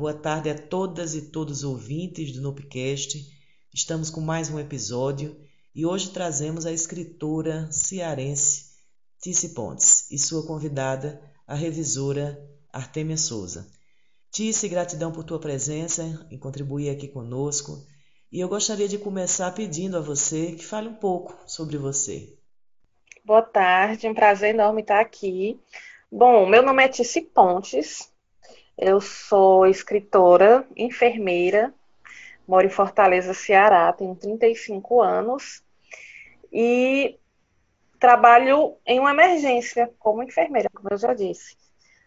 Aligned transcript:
Boa 0.00 0.14
tarde 0.14 0.48
a 0.48 0.54
todas 0.56 1.14
e 1.14 1.30
todos 1.30 1.58
os 1.58 1.64
ouvintes 1.64 2.32
do 2.32 2.40
Nopcast. 2.40 3.22
Estamos 3.70 4.08
com 4.08 4.22
mais 4.22 4.48
um 4.48 4.58
episódio 4.58 5.36
e 5.74 5.84
hoje 5.84 6.10
trazemos 6.10 6.64
a 6.64 6.72
escritora 6.72 7.70
cearense 7.70 8.78
Tice 9.20 9.50
Pontes 9.50 10.10
e 10.10 10.16
sua 10.16 10.46
convidada, 10.46 11.20
a 11.46 11.54
revisora 11.54 12.42
Artemia 12.72 13.18
Souza. 13.18 13.70
Tice, 14.32 14.70
gratidão 14.70 15.12
por 15.12 15.22
tua 15.22 15.38
presença 15.38 16.26
e 16.30 16.38
contribuir 16.38 16.88
aqui 16.88 17.06
conosco. 17.06 17.86
E 18.32 18.40
eu 18.40 18.48
gostaria 18.48 18.88
de 18.88 18.96
começar 18.96 19.50
pedindo 19.52 19.98
a 19.98 20.00
você 20.00 20.52
que 20.52 20.64
fale 20.64 20.88
um 20.88 20.94
pouco 20.94 21.38
sobre 21.46 21.76
você. 21.76 22.38
Boa 23.22 23.42
tarde, 23.42 24.08
um 24.08 24.14
prazer 24.14 24.54
enorme 24.54 24.80
estar 24.80 24.98
aqui. 24.98 25.60
Bom, 26.10 26.48
meu 26.48 26.62
nome 26.62 26.82
é 26.82 26.88
Tice 26.88 27.20
Pontes, 27.20 28.10
eu 28.80 28.98
sou 28.98 29.66
escritora, 29.66 30.66
enfermeira, 30.74 31.74
moro 32.48 32.66
em 32.66 32.70
Fortaleza, 32.70 33.34
Ceará, 33.34 33.92
tenho 33.92 34.16
35 34.16 35.02
anos 35.02 35.62
e 36.50 37.18
trabalho 37.98 38.78
em 38.86 38.98
uma 38.98 39.10
emergência 39.10 39.92
como 39.98 40.22
enfermeira, 40.22 40.70
como 40.74 40.88
eu 40.90 40.96
já 40.96 41.12
disse. 41.12 41.58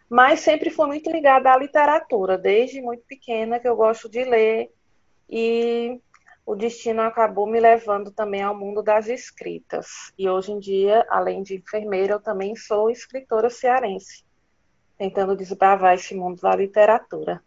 Mas 0.10 0.40
sempre 0.40 0.72
fui 0.72 0.88
muito 0.88 1.12
ligada 1.12 1.54
à 1.54 1.58
literatura, 1.58 2.40
desde 2.40 2.82
muito 2.82 3.04
pequena 3.06 3.60
que 3.60 3.68
eu 3.68 3.76
gosto 3.76 4.10
de 4.10 4.24
ler 4.24 4.72
e 5.30 6.02
o 6.44 6.56
destino 6.56 7.04
acabou 7.04 7.46
me 7.46 7.60
levando 7.60 8.12
também 8.12 8.42
ao 8.42 8.58
mundo 8.58 8.82
das 8.82 9.08
escritas. 9.08 10.12
E 10.18 10.28
hoje 10.28 10.52
em 10.52 10.60
dia, 10.60 11.06
além 11.08 11.44
de 11.44 11.56
enfermeira, 11.56 12.14
eu 12.14 12.20
também 12.20 12.56
sou 12.56 12.90
escritora 12.90 13.50
cearense 13.52 14.23
tentando 15.04 15.36
desbravar 15.36 15.96
esse 15.96 16.16
mundo 16.16 16.40
da 16.40 16.56
literatura. 16.56 17.44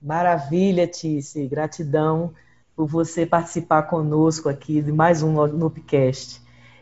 Maravilha, 0.00 0.88
Tice. 0.88 1.46
Gratidão 1.46 2.34
por 2.74 2.86
você 2.86 3.26
participar 3.26 3.82
conosco 3.82 4.48
aqui 4.48 4.80
de 4.80 4.90
mais 4.90 5.22
um 5.22 5.46
Nupcast. 5.48 6.40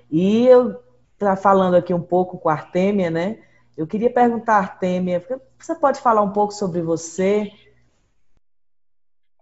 E 0.09 0.47
eu 0.47 0.81
tá 1.19 1.35
falando 1.37 1.75
aqui 1.75 1.93
um 1.93 2.01
pouco 2.01 2.39
com 2.39 2.49
a 2.49 2.53
Artêmia, 2.53 3.11
né? 3.11 3.45
Eu 3.77 3.85
queria 3.85 4.13
perguntar, 4.13 4.59
Artêmia, 4.59 5.27
você 5.59 5.75
pode 5.75 6.01
falar 6.01 6.23
um 6.23 6.33
pouco 6.33 6.53
sobre 6.53 6.81
você? 6.81 7.51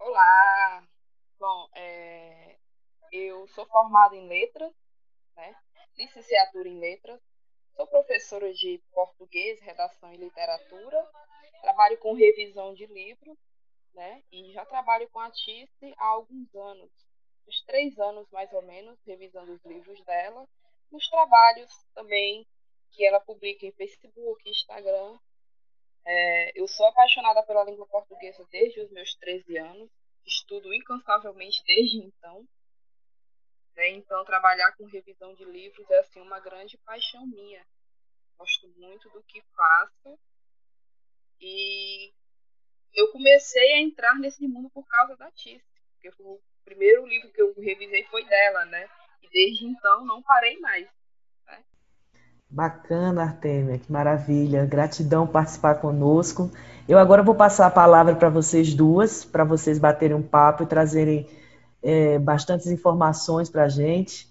Olá. 0.00 0.82
Bom, 1.38 1.68
é... 1.76 2.56
eu 3.12 3.46
sou 3.48 3.66
formada 3.66 4.16
em 4.16 4.26
letras, 4.26 4.72
né? 5.36 5.54
Licenciatura 5.98 6.70
em 6.70 6.80
letras 6.80 7.27
Sou 7.78 7.86
professora 7.86 8.52
de 8.52 8.82
português, 8.92 9.60
redação 9.60 10.12
e 10.12 10.16
literatura. 10.16 11.08
Trabalho 11.60 11.96
com 11.98 12.12
revisão 12.12 12.74
de 12.74 12.84
livros, 12.86 13.38
né? 13.94 14.20
E 14.32 14.50
já 14.50 14.66
trabalho 14.66 15.08
com 15.10 15.20
a 15.20 15.30
Tice 15.30 15.94
há 15.96 16.06
alguns 16.06 16.52
anos, 16.56 16.90
uns 17.46 17.62
três 17.66 17.96
anos 18.00 18.28
mais 18.32 18.52
ou 18.52 18.62
menos, 18.62 18.98
revisando 19.06 19.52
os 19.52 19.64
livros 19.64 20.04
dela. 20.04 20.44
Nos 20.90 21.08
trabalhos 21.08 21.70
também 21.94 22.44
que 22.90 23.04
ela 23.04 23.20
publica 23.20 23.64
em 23.64 23.70
Facebook, 23.70 24.50
Instagram. 24.50 25.16
É, 26.04 26.60
eu 26.60 26.66
sou 26.66 26.84
apaixonada 26.84 27.44
pela 27.44 27.62
língua 27.62 27.86
portuguesa 27.86 28.44
desde 28.50 28.80
os 28.80 28.90
meus 28.90 29.14
13 29.14 29.56
anos. 29.56 29.88
Estudo 30.26 30.74
incansavelmente 30.74 31.62
desde 31.64 31.98
então. 31.98 32.44
Né? 33.78 33.90
Então, 33.90 34.24
trabalhar 34.24 34.72
com 34.76 34.84
revisão 34.86 35.32
de 35.34 35.44
livros 35.44 35.88
é 35.88 36.00
assim 36.00 36.20
uma 36.20 36.40
grande 36.40 36.76
paixão 36.78 37.24
minha. 37.24 37.64
Gosto 38.36 38.68
muito 38.76 39.08
do 39.10 39.22
que 39.22 39.40
faço 39.56 40.18
e 41.40 42.12
eu 42.92 43.12
comecei 43.12 43.74
a 43.74 43.80
entrar 43.80 44.16
nesse 44.16 44.46
mundo 44.48 44.68
por 44.70 44.84
causa 44.86 45.16
da 45.16 45.30
Tice, 45.30 45.62
porque 45.92 46.10
o 46.20 46.40
primeiro 46.64 47.06
livro 47.06 47.30
que 47.30 47.40
eu 47.40 47.54
revisei 47.56 48.04
foi 48.10 48.24
dela, 48.24 48.64
né? 48.64 48.88
E 49.22 49.28
desde 49.30 49.66
então 49.66 50.04
não 50.04 50.22
parei 50.22 50.58
mais. 50.58 50.88
Né? 51.46 51.62
Bacana, 52.50 53.22
Artemia, 53.22 53.78
que 53.78 53.92
maravilha. 53.92 54.66
Gratidão 54.66 55.26
participar 55.26 55.76
conosco. 55.76 56.50
Eu 56.88 56.98
agora 56.98 57.22
vou 57.22 57.34
passar 57.34 57.66
a 57.66 57.70
palavra 57.70 58.16
para 58.16 58.28
vocês 58.28 58.74
duas, 58.74 59.24
para 59.24 59.44
vocês 59.44 59.78
baterem 59.78 60.16
um 60.16 60.26
papo 60.26 60.64
e 60.64 60.66
trazerem 60.66 61.28
é, 61.82 62.18
bastantes 62.18 62.66
informações 62.66 63.48
para 63.50 63.64
a 63.64 63.68
gente. 63.68 64.28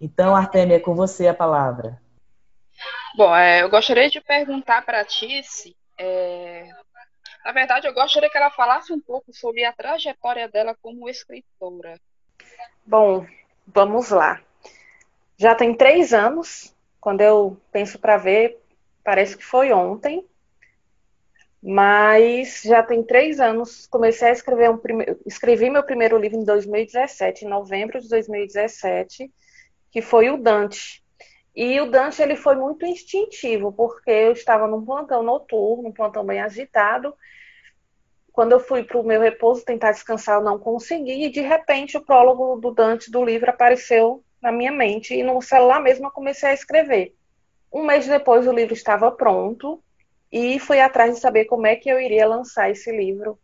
Então, 0.00 0.34
Artemia, 0.34 0.76
é 0.76 0.80
com 0.80 0.94
você 0.94 1.26
a 1.26 1.34
palavra. 1.34 2.00
Bom, 3.16 3.34
é, 3.34 3.62
eu 3.62 3.70
gostaria 3.70 4.10
de 4.10 4.20
perguntar 4.20 4.84
para 4.84 5.00
a 5.00 5.04
Tice, 5.04 5.76
é, 5.96 6.68
na 7.44 7.52
verdade, 7.52 7.86
eu 7.86 7.92
gostaria 7.92 8.30
que 8.30 8.38
ela 8.38 8.50
falasse 8.50 8.90
um 8.92 9.00
pouco 9.00 9.32
sobre 9.34 9.64
a 9.64 9.72
trajetória 9.72 10.48
dela 10.48 10.74
como 10.80 11.08
escritora. 11.08 12.00
Bom, 12.86 13.26
vamos 13.66 14.08
lá. 14.08 14.40
Já 15.36 15.54
tem 15.54 15.74
três 15.74 16.14
anos, 16.14 16.74
quando 16.98 17.20
eu 17.20 17.60
penso 17.70 17.98
para 17.98 18.16
ver, 18.16 18.58
parece 19.04 19.36
que 19.36 19.44
foi 19.44 19.72
ontem, 19.72 20.26
mas 21.66 22.60
já 22.62 22.82
tem 22.82 23.02
três 23.02 23.40
anos, 23.40 23.86
comecei 23.86 24.28
a 24.28 24.32
escrever 24.32 24.70
um 24.70 24.76
primeiro, 24.76 25.18
escrevi 25.24 25.70
meu 25.70 25.82
primeiro 25.82 26.18
livro 26.18 26.38
em 26.38 26.44
2017, 26.44 27.46
em 27.46 27.48
novembro 27.48 27.98
de 27.98 28.06
2017, 28.06 29.32
que 29.90 30.02
foi 30.02 30.28
o 30.28 30.36
Dante. 30.36 31.02
E 31.56 31.80
o 31.80 31.90
Dante 31.90 32.20
ele 32.20 32.36
foi 32.36 32.54
muito 32.54 32.84
instintivo, 32.84 33.72
porque 33.72 34.10
eu 34.10 34.32
estava 34.32 34.66
num 34.66 34.84
plantão 34.84 35.22
noturno, 35.22 35.88
um 35.88 35.92
plantão 35.92 36.22
bem 36.22 36.38
agitado. 36.38 37.14
Quando 38.30 38.52
eu 38.52 38.60
fui 38.60 38.84
para 38.84 38.98
o 38.98 39.02
meu 39.02 39.18
repouso 39.18 39.64
tentar 39.64 39.92
descansar, 39.92 40.40
eu 40.40 40.44
não 40.44 40.58
consegui, 40.58 41.24
e 41.24 41.30
de 41.30 41.40
repente 41.40 41.96
o 41.96 42.04
prólogo 42.04 42.60
do 42.60 42.72
Dante 42.72 43.10
do 43.10 43.24
livro 43.24 43.48
apareceu 43.48 44.22
na 44.42 44.52
minha 44.52 44.72
mente, 44.72 45.14
e 45.14 45.22
no 45.22 45.40
celular 45.40 45.80
mesmo 45.80 46.08
eu 46.08 46.10
comecei 46.10 46.50
a 46.50 46.54
escrever. 46.54 47.14
Um 47.72 47.86
mês 47.86 48.06
depois 48.06 48.46
o 48.46 48.52
livro 48.52 48.74
estava 48.74 49.10
pronto, 49.10 49.82
e 50.36 50.58
fui 50.58 50.80
atrás 50.80 51.14
de 51.14 51.20
saber 51.20 51.44
como 51.44 51.64
é 51.64 51.76
que 51.76 51.88
eu 51.88 52.00
iria 52.00 52.26
lançar 52.26 52.68
esse 52.68 52.90
livro 52.90 53.38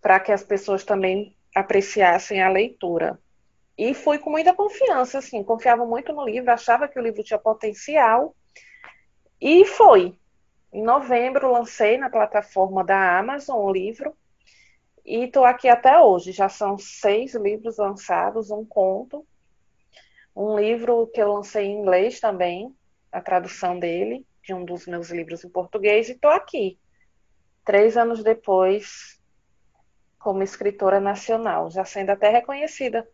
para 0.00 0.20
que 0.20 0.30
as 0.30 0.44
pessoas 0.44 0.84
também 0.84 1.36
apreciassem 1.52 2.40
a 2.40 2.48
leitura. 2.48 3.18
E 3.76 3.92
fui 3.92 4.16
com 4.20 4.30
muita 4.30 4.54
confiança, 4.54 5.18
assim, 5.18 5.42
confiava 5.42 5.84
muito 5.84 6.12
no 6.12 6.24
livro, 6.24 6.52
achava 6.52 6.86
que 6.86 7.00
o 7.00 7.02
livro 7.02 7.24
tinha 7.24 7.36
potencial. 7.36 8.32
E 9.40 9.64
foi. 9.64 10.16
Em 10.72 10.84
novembro 10.84 11.50
lancei 11.50 11.98
na 11.98 12.08
plataforma 12.08 12.84
da 12.84 13.18
Amazon 13.18 13.58
o 13.58 13.72
livro 13.72 14.16
e 15.04 15.24
estou 15.24 15.44
aqui 15.44 15.68
até 15.68 15.98
hoje. 15.98 16.30
Já 16.30 16.48
são 16.48 16.78
seis 16.78 17.34
livros 17.34 17.78
lançados, 17.78 18.52
um 18.52 18.64
conto, 18.64 19.26
um 20.34 20.56
livro 20.56 21.08
que 21.12 21.20
eu 21.20 21.32
lancei 21.32 21.64
em 21.64 21.80
inglês 21.80 22.20
também, 22.20 22.72
a 23.10 23.20
tradução 23.20 23.80
dele, 23.80 24.24
de 24.46 24.54
um 24.54 24.64
dos 24.64 24.86
meus 24.86 25.10
livros 25.10 25.44
em 25.44 25.48
português 25.48 26.08
e 26.08 26.12
estou 26.12 26.30
aqui, 26.30 26.78
três 27.64 27.96
anos 27.96 28.22
depois, 28.22 29.20
como 30.20 30.42
escritora 30.42 31.00
nacional, 31.00 31.68
já 31.68 31.84
sendo 31.84 32.10
até 32.10 32.30
reconhecida. 32.30 33.06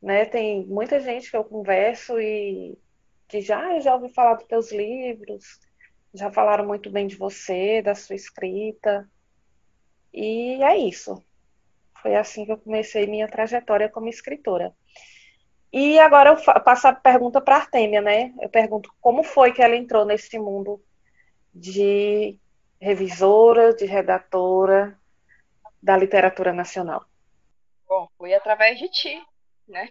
Né? 0.00 0.26
Tem 0.26 0.66
muita 0.66 1.00
gente 1.00 1.30
que 1.30 1.36
eu 1.36 1.42
converso 1.42 2.20
e 2.20 2.78
que 3.26 3.40
já, 3.40 3.80
já 3.80 3.94
ouvi 3.94 4.12
falar 4.12 4.34
dos 4.34 4.44
teus 4.44 4.70
livros, 4.70 5.58
já 6.12 6.30
falaram 6.30 6.66
muito 6.66 6.90
bem 6.90 7.06
de 7.06 7.16
você, 7.16 7.80
da 7.80 7.94
sua 7.94 8.14
escrita. 8.14 9.10
E 10.12 10.62
é 10.62 10.76
isso. 10.76 11.24
Foi 12.02 12.14
assim 12.14 12.44
que 12.44 12.52
eu 12.52 12.58
comecei 12.58 13.06
minha 13.06 13.26
trajetória 13.26 13.88
como 13.88 14.08
escritora. 14.08 14.74
E 15.72 15.98
agora 15.98 16.30
eu 16.30 16.62
passo 16.62 16.88
a 16.88 16.92
pergunta 16.92 17.40
para 17.40 17.56
a 17.56 17.58
Artêmia, 17.58 18.00
né? 18.00 18.32
Eu 18.40 18.48
pergunto 18.48 18.92
como 19.00 19.22
foi 19.22 19.52
que 19.52 19.62
ela 19.62 19.76
entrou 19.76 20.04
nesse 20.04 20.38
mundo 20.38 20.82
de 21.54 22.38
revisora, 22.80 23.74
de 23.74 23.84
redatora 23.84 24.98
da 25.82 25.96
literatura 25.96 26.52
nacional. 26.52 27.04
Bom, 27.86 28.08
foi 28.16 28.34
através 28.34 28.78
de 28.78 28.88
ti, 28.88 29.22
né? 29.66 29.90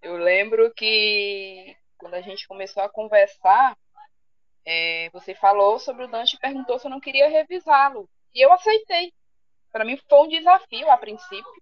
Eu 0.00 0.16
lembro 0.16 0.72
que 0.74 1.76
quando 1.98 2.14
a 2.14 2.20
gente 2.20 2.48
começou 2.48 2.82
a 2.82 2.88
conversar, 2.88 3.76
é, 4.64 5.10
você 5.12 5.34
falou 5.34 5.78
sobre 5.78 6.04
o 6.04 6.08
Dante 6.08 6.34
e 6.34 6.40
perguntou 6.40 6.78
se 6.78 6.86
eu 6.86 6.90
não 6.90 7.00
queria 7.00 7.28
revisá-lo. 7.28 8.08
E 8.34 8.44
eu 8.44 8.52
aceitei. 8.52 9.12
Para 9.70 9.84
mim 9.84 9.98
foi 10.08 10.18
um 10.20 10.28
desafio 10.28 10.90
a 10.90 10.96
princípio 10.96 11.61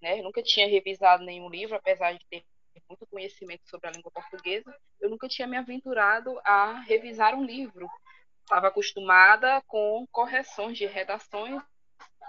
né? 0.00 0.18
Eu 0.18 0.24
nunca 0.24 0.42
tinha 0.42 0.68
revisado 0.68 1.24
nenhum 1.24 1.48
livro, 1.48 1.76
apesar 1.76 2.12
de 2.12 2.24
ter 2.30 2.44
muito 2.88 3.06
conhecimento 3.06 3.68
sobre 3.68 3.88
a 3.88 3.90
língua 3.90 4.10
portuguesa, 4.10 4.74
eu 5.00 5.10
nunca 5.10 5.28
tinha 5.28 5.46
me 5.46 5.56
aventurado 5.56 6.38
a 6.44 6.80
revisar 6.82 7.34
um 7.34 7.44
livro. 7.44 7.88
Estava 8.42 8.68
acostumada 8.68 9.60
com 9.66 10.06
correções 10.10 10.78
de 10.78 10.86
redações 10.86 11.62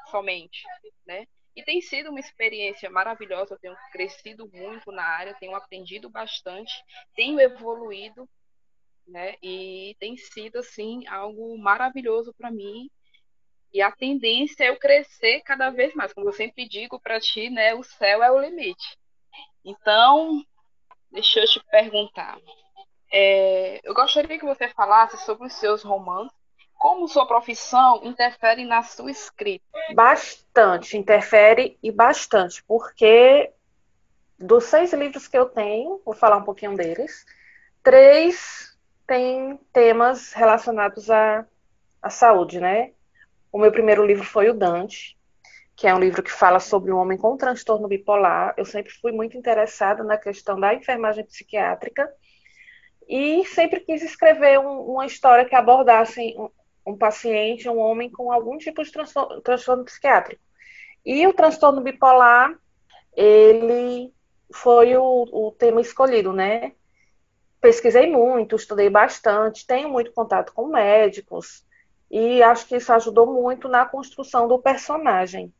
somente, 0.09 0.63
né? 1.05 1.25
E 1.55 1.63
tem 1.63 1.81
sido 1.81 2.09
uma 2.09 2.19
experiência 2.19 2.89
maravilhosa, 2.89 3.53
eu 3.53 3.59
tenho 3.59 3.75
crescido 3.91 4.49
muito 4.51 4.91
na 4.91 5.03
área, 5.03 5.33
tenho 5.35 5.55
aprendido 5.55 6.09
bastante, 6.09 6.73
tenho 7.15 7.39
evoluído, 7.39 8.27
né? 9.07 9.35
E 9.41 9.95
tem 9.99 10.17
sido 10.17 10.59
assim 10.59 11.05
algo 11.07 11.57
maravilhoso 11.57 12.33
para 12.33 12.51
mim 12.51 12.89
E 13.73 13.81
a 13.81 13.91
tendência 13.91 14.63
é 14.63 14.69
eu 14.69 14.77
crescer 14.77 15.41
cada 15.41 15.69
vez 15.69 15.93
mais. 15.93 16.13
Como 16.13 16.27
eu 16.27 16.33
sempre 16.33 16.67
digo 16.67 16.99
para 16.99 17.19
ti, 17.19 17.49
né, 17.49 17.73
o 17.75 17.83
céu 17.83 18.23
é 18.23 18.31
o 18.31 18.39
limite. 18.39 18.97
Então, 19.63 20.43
deixa 21.11 21.39
eu 21.39 21.47
te 21.47 21.63
perguntar. 21.69 22.37
É, 23.11 23.79
eu 23.83 23.93
gostaria 23.93 24.37
que 24.39 24.45
você 24.45 24.67
falasse 24.69 25.17
sobre 25.25 25.47
os 25.47 25.53
seus 25.53 25.83
romances. 25.83 26.37
Como 26.75 27.09
sua 27.09 27.27
profissão 27.27 28.01
interfere 28.03 28.63
na 28.63 28.81
sua 28.81 29.11
escrita? 29.11 29.65
Bastante, 29.93 30.95
interfere 30.95 31.77
e 31.83 31.91
bastante, 31.91 32.63
porque 32.63 33.51
dos 34.37 34.63
seis 34.63 34.93
livros 34.93 35.27
que 35.27 35.37
eu 35.37 35.45
tenho, 35.45 36.01
vou 36.05 36.15
falar 36.15 36.37
um 36.37 36.43
pouquinho 36.43 36.77
deles, 36.77 37.25
três 37.83 38.77
têm 39.05 39.57
temas 39.73 40.31
relacionados 40.31 41.11
à, 41.11 41.45
à 42.01 42.09
saúde, 42.09 42.61
né? 42.61 42.93
O 43.51 43.57
meu 43.57 43.71
primeiro 43.71 44.05
livro 44.05 44.23
foi 44.23 44.49
o 44.49 44.53
Dante, 44.53 45.17
que 45.75 45.87
é 45.87 45.95
um 45.95 45.99
livro 45.99 46.21
que 46.21 46.31
fala 46.31 46.59
sobre 46.59 46.91
um 46.91 46.97
homem 46.97 47.17
com 47.17 47.37
transtorno 47.37 47.87
bipolar. 47.87 48.53
Eu 48.57 48.65
sempre 48.65 48.91
fui 48.91 49.11
muito 49.11 49.37
interessada 49.37 50.03
na 50.03 50.17
questão 50.17 50.59
da 50.59 50.73
enfermagem 50.73 51.23
psiquiátrica 51.25 52.11
e 53.07 53.45
sempre 53.45 53.79
quis 53.79 54.03
escrever 54.03 54.59
um, 54.59 54.91
uma 54.91 55.05
história 55.05 55.45
que 55.45 55.55
abordasse 55.55 56.35
um, 56.37 56.49
um, 56.85 56.97
paciente, 56.97 57.67
um 57.67 57.79
homem 57.79 58.11
com 58.11 58.31
algum 58.31 58.57
tipo 58.57 58.83
de 58.83 58.91
transtorno, 58.91 59.41
transtorno 59.41 59.85
psiquiátrico. 59.85 60.41
E 61.03 61.25
o 61.25 61.33
transtorno 61.33 61.81
bipolar, 61.81 62.53
ele 63.15 64.13
foi 64.53 64.95
o, 64.95 65.27
o 65.31 65.51
tema 65.57 65.81
escolhido, 65.81 66.33
né? 66.33 66.73
Pesquisei 67.61 68.09
muito, 68.09 68.55
estudei 68.55 68.89
bastante, 68.89 69.65
tenho 69.65 69.89
muito 69.89 70.11
contato 70.11 70.53
com 70.53 70.67
médicos, 70.67 71.65
e 72.09 72.41
acho 72.41 72.67
que 72.67 72.75
isso 72.75 72.91
ajudou 72.91 73.27
muito 73.27 73.67
na 73.67 73.85
construção 73.85 74.47
do 74.47 74.59
personagem. 74.59 75.53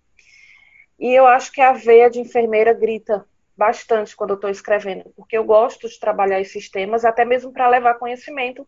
E 1.00 1.14
eu 1.14 1.26
acho 1.28 1.52
que 1.52 1.62
a 1.62 1.72
veia 1.72 2.10
de 2.10 2.20
enfermeira 2.20 2.74
grita 2.74 3.26
bastante 3.56 4.16
quando 4.16 4.32
eu 4.32 4.36
estou 4.36 4.50
escrevendo, 4.50 5.12
porque 5.16 5.38
eu 5.38 5.44
gosto 5.44 5.88
de 5.88 6.00
trabalhar 6.00 6.40
esses 6.40 6.70
temas, 6.70 7.06
até 7.06 7.26
mesmo 7.26 7.52
para 7.52 7.70
levar 7.70 7.96
conhecimento 7.96 8.68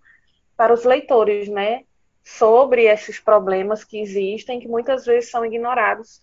para 0.56 0.74
os 0.74 0.84
leitores, 0.84 1.48
né? 1.48 1.84
Sobre 2.24 2.84
esses 2.84 3.20
problemas 3.20 3.84
que 3.84 4.00
existem, 4.00 4.60
que 4.60 4.68
muitas 4.68 5.06
vezes 5.06 5.32
são 5.32 5.46
ignorados 5.46 6.22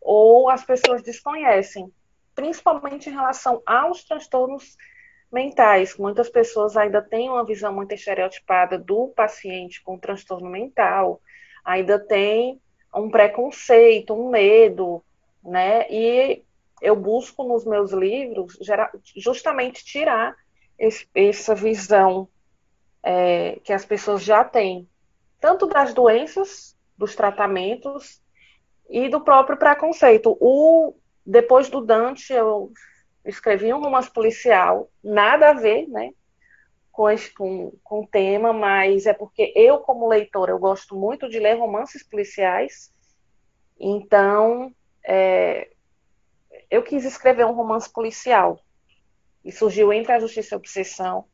ou 0.00 0.48
as 0.48 0.64
pessoas 0.64 1.02
desconhecem, 1.02 1.92
principalmente 2.34 3.08
em 3.08 3.12
relação 3.12 3.62
aos 3.64 4.04
transtornos 4.04 4.76
mentais. 5.36 5.98
Muitas 5.98 6.30
pessoas 6.30 6.76
ainda 6.78 7.02
têm 7.02 7.28
uma 7.28 7.44
visão 7.44 7.72
muito 7.72 7.92
estereotipada 7.92 8.78
do 8.78 9.08
paciente 9.08 9.82
com 9.82 9.98
transtorno 9.98 10.48
mental, 10.48 11.20
ainda 11.62 11.98
tem 11.98 12.58
um 12.94 13.10
preconceito, 13.10 14.14
um 14.14 14.30
medo, 14.30 15.04
né? 15.44 15.86
E 15.90 16.42
eu 16.80 16.96
busco 16.96 17.44
nos 17.44 17.66
meus 17.66 17.92
livros 17.92 18.58
justamente 19.14 19.84
tirar 19.84 20.34
essa 21.14 21.54
visão 21.54 22.28
é, 23.02 23.60
que 23.62 23.72
as 23.72 23.84
pessoas 23.84 24.22
já 24.22 24.42
têm, 24.42 24.88
tanto 25.38 25.66
das 25.66 25.92
doenças, 25.92 26.74
dos 26.96 27.14
tratamentos 27.14 28.22
e 28.88 29.08
do 29.10 29.20
próprio 29.20 29.58
preconceito. 29.58 30.36
O, 30.40 30.94
depois 31.24 31.68
do 31.68 31.82
Dante, 31.82 32.32
eu 32.32 32.72
escrevi 33.26 33.72
um 33.72 33.80
romance 33.80 34.10
policial, 34.10 34.88
nada 35.02 35.50
a 35.50 35.54
ver, 35.54 35.88
né? 35.88 36.12
Com, 36.90 37.10
esse, 37.10 37.30
com, 37.32 37.72
com 37.84 38.00
o 38.00 38.06
tema, 38.06 38.52
mas 38.52 39.04
é 39.06 39.12
porque 39.12 39.52
eu, 39.54 39.78
como 39.80 40.08
leitora, 40.08 40.52
eu 40.52 40.58
gosto 40.58 40.96
muito 40.96 41.28
de 41.28 41.38
ler 41.38 41.58
romances 41.58 42.02
policiais, 42.02 42.90
então 43.78 44.72
é, 45.04 45.70
eu 46.70 46.82
quis 46.82 47.04
escrever 47.04 47.44
um 47.44 47.52
romance 47.52 47.90
policial. 47.92 48.58
E 49.44 49.52
surgiu 49.52 49.92
Entre 49.92 50.12
a 50.12 50.18
Justiça 50.18 50.54
e 50.54 50.56
a 50.56 50.58
Obsessão, 50.58 51.24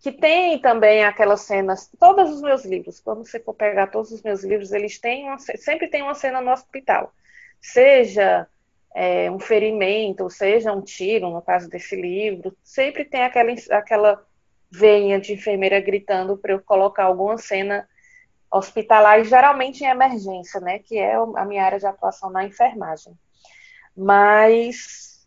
que 0.00 0.12
tem 0.12 0.58
também 0.60 1.04
aquelas 1.04 1.42
cenas, 1.42 1.90
todos 1.98 2.30
os 2.30 2.40
meus 2.40 2.64
livros, 2.64 3.00
quando 3.00 3.24
você 3.24 3.40
for 3.40 3.54
pegar 3.54 3.88
todos 3.88 4.12
os 4.12 4.22
meus 4.22 4.42
livros, 4.44 4.72
eles 4.72 4.98
têm 4.98 5.24
uma, 5.26 5.38
sempre 5.38 5.88
tem 5.88 6.02
uma 6.02 6.14
cena 6.14 6.40
no 6.40 6.50
hospital. 6.50 7.12
Seja 7.60 8.48
é, 8.94 9.30
um 9.30 9.38
ferimento, 9.38 10.28
seja 10.30 10.72
um 10.72 10.82
tiro, 10.82 11.30
no 11.30 11.42
caso 11.42 11.68
desse 11.68 11.94
livro, 11.94 12.56
sempre 12.62 13.04
tem 13.04 13.22
aquela, 13.22 13.52
aquela 13.70 14.26
veinha 14.70 15.20
de 15.20 15.32
enfermeira 15.32 15.80
gritando 15.80 16.36
para 16.36 16.52
eu 16.52 16.60
colocar 16.60 17.04
alguma 17.04 17.38
cena 17.38 17.88
hospitalar, 18.50 19.20
e 19.20 19.24
geralmente 19.24 19.84
em 19.84 19.88
emergência, 19.88 20.60
né, 20.60 20.78
que 20.78 20.96
é 20.98 21.14
a 21.14 21.44
minha 21.44 21.64
área 21.64 21.78
de 21.78 21.86
atuação 21.86 22.30
na 22.30 22.44
enfermagem. 22.44 23.12
Mas 23.94 25.26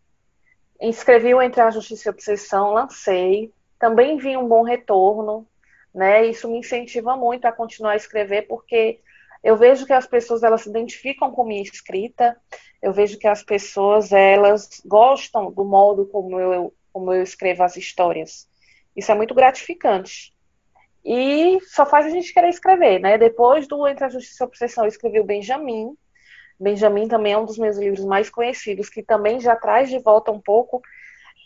inscrevi 0.79 1.33
o 1.33 1.41
Entre 1.41 1.61
a 1.61 1.69
Justiça 1.69 2.07
e 2.07 2.09
a 2.09 2.13
Obsessão, 2.13 2.73
lancei, 2.73 3.53
também 3.77 4.17
vi 4.17 4.35
um 4.35 4.47
bom 4.47 4.63
retorno, 4.63 5.47
né, 5.93 6.25
isso 6.25 6.49
me 6.49 6.57
incentiva 6.57 7.15
muito 7.15 7.45
a 7.45 7.51
continuar 7.51 7.91
a 7.91 7.97
escrever, 7.97 8.47
porque 8.47 8.99
eu 9.43 9.57
vejo 9.57 9.85
que 9.85 9.93
as 9.93 10.05
pessoas 10.05 10.43
elas 10.43 10.61
se 10.61 10.69
identificam 10.69 11.31
com 11.31 11.43
minha 11.43 11.61
escrita, 11.61 12.37
eu 12.81 12.93
vejo 12.93 13.17
que 13.17 13.27
as 13.27 13.43
pessoas 13.43 14.11
elas 14.11 14.81
gostam 14.85 15.51
do 15.51 15.65
modo 15.65 16.05
como 16.05 16.39
eu, 16.39 16.73
como 16.93 17.13
eu 17.13 17.23
escrevo 17.23 17.63
as 17.63 17.75
histórias. 17.75 18.47
Isso 18.95 19.11
é 19.11 19.15
muito 19.15 19.33
gratificante. 19.33 20.33
E 21.03 21.59
só 21.61 21.85
faz 21.85 22.05
a 22.05 22.09
gente 22.09 22.33
querer 22.33 22.49
escrever, 22.49 22.99
né? 22.99 23.17
Depois 23.17 23.67
do 23.67 23.87
Entre 23.87 24.05
a 24.05 24.09
Justiça 24.09 24.43
e 24.43 24.45
a 24.45 24.47
Obsessão, 24.47 24.83
eu 24.83 24.89
escrevi 24.89 25.19
o 25.19 25.23
Benjamin. 25.23 25.95
Benjamin 26.59 27.07
também 27.07 27.33
é 27.33 27.37
um 27.37 27.45
dos 27.45 27.57
meus 27.57 27.77
livros 27.77 28.05
mais 28.05 28.29
conhecidos, 28.29 28.89
que 28.89 29.01
também 29.01 29.39
já 29.39 29.55
traz 29.55 29.89
de 29.89 29.97
volta 29.97 30.31
um 30.31 30.39
pouco 30.39 30.81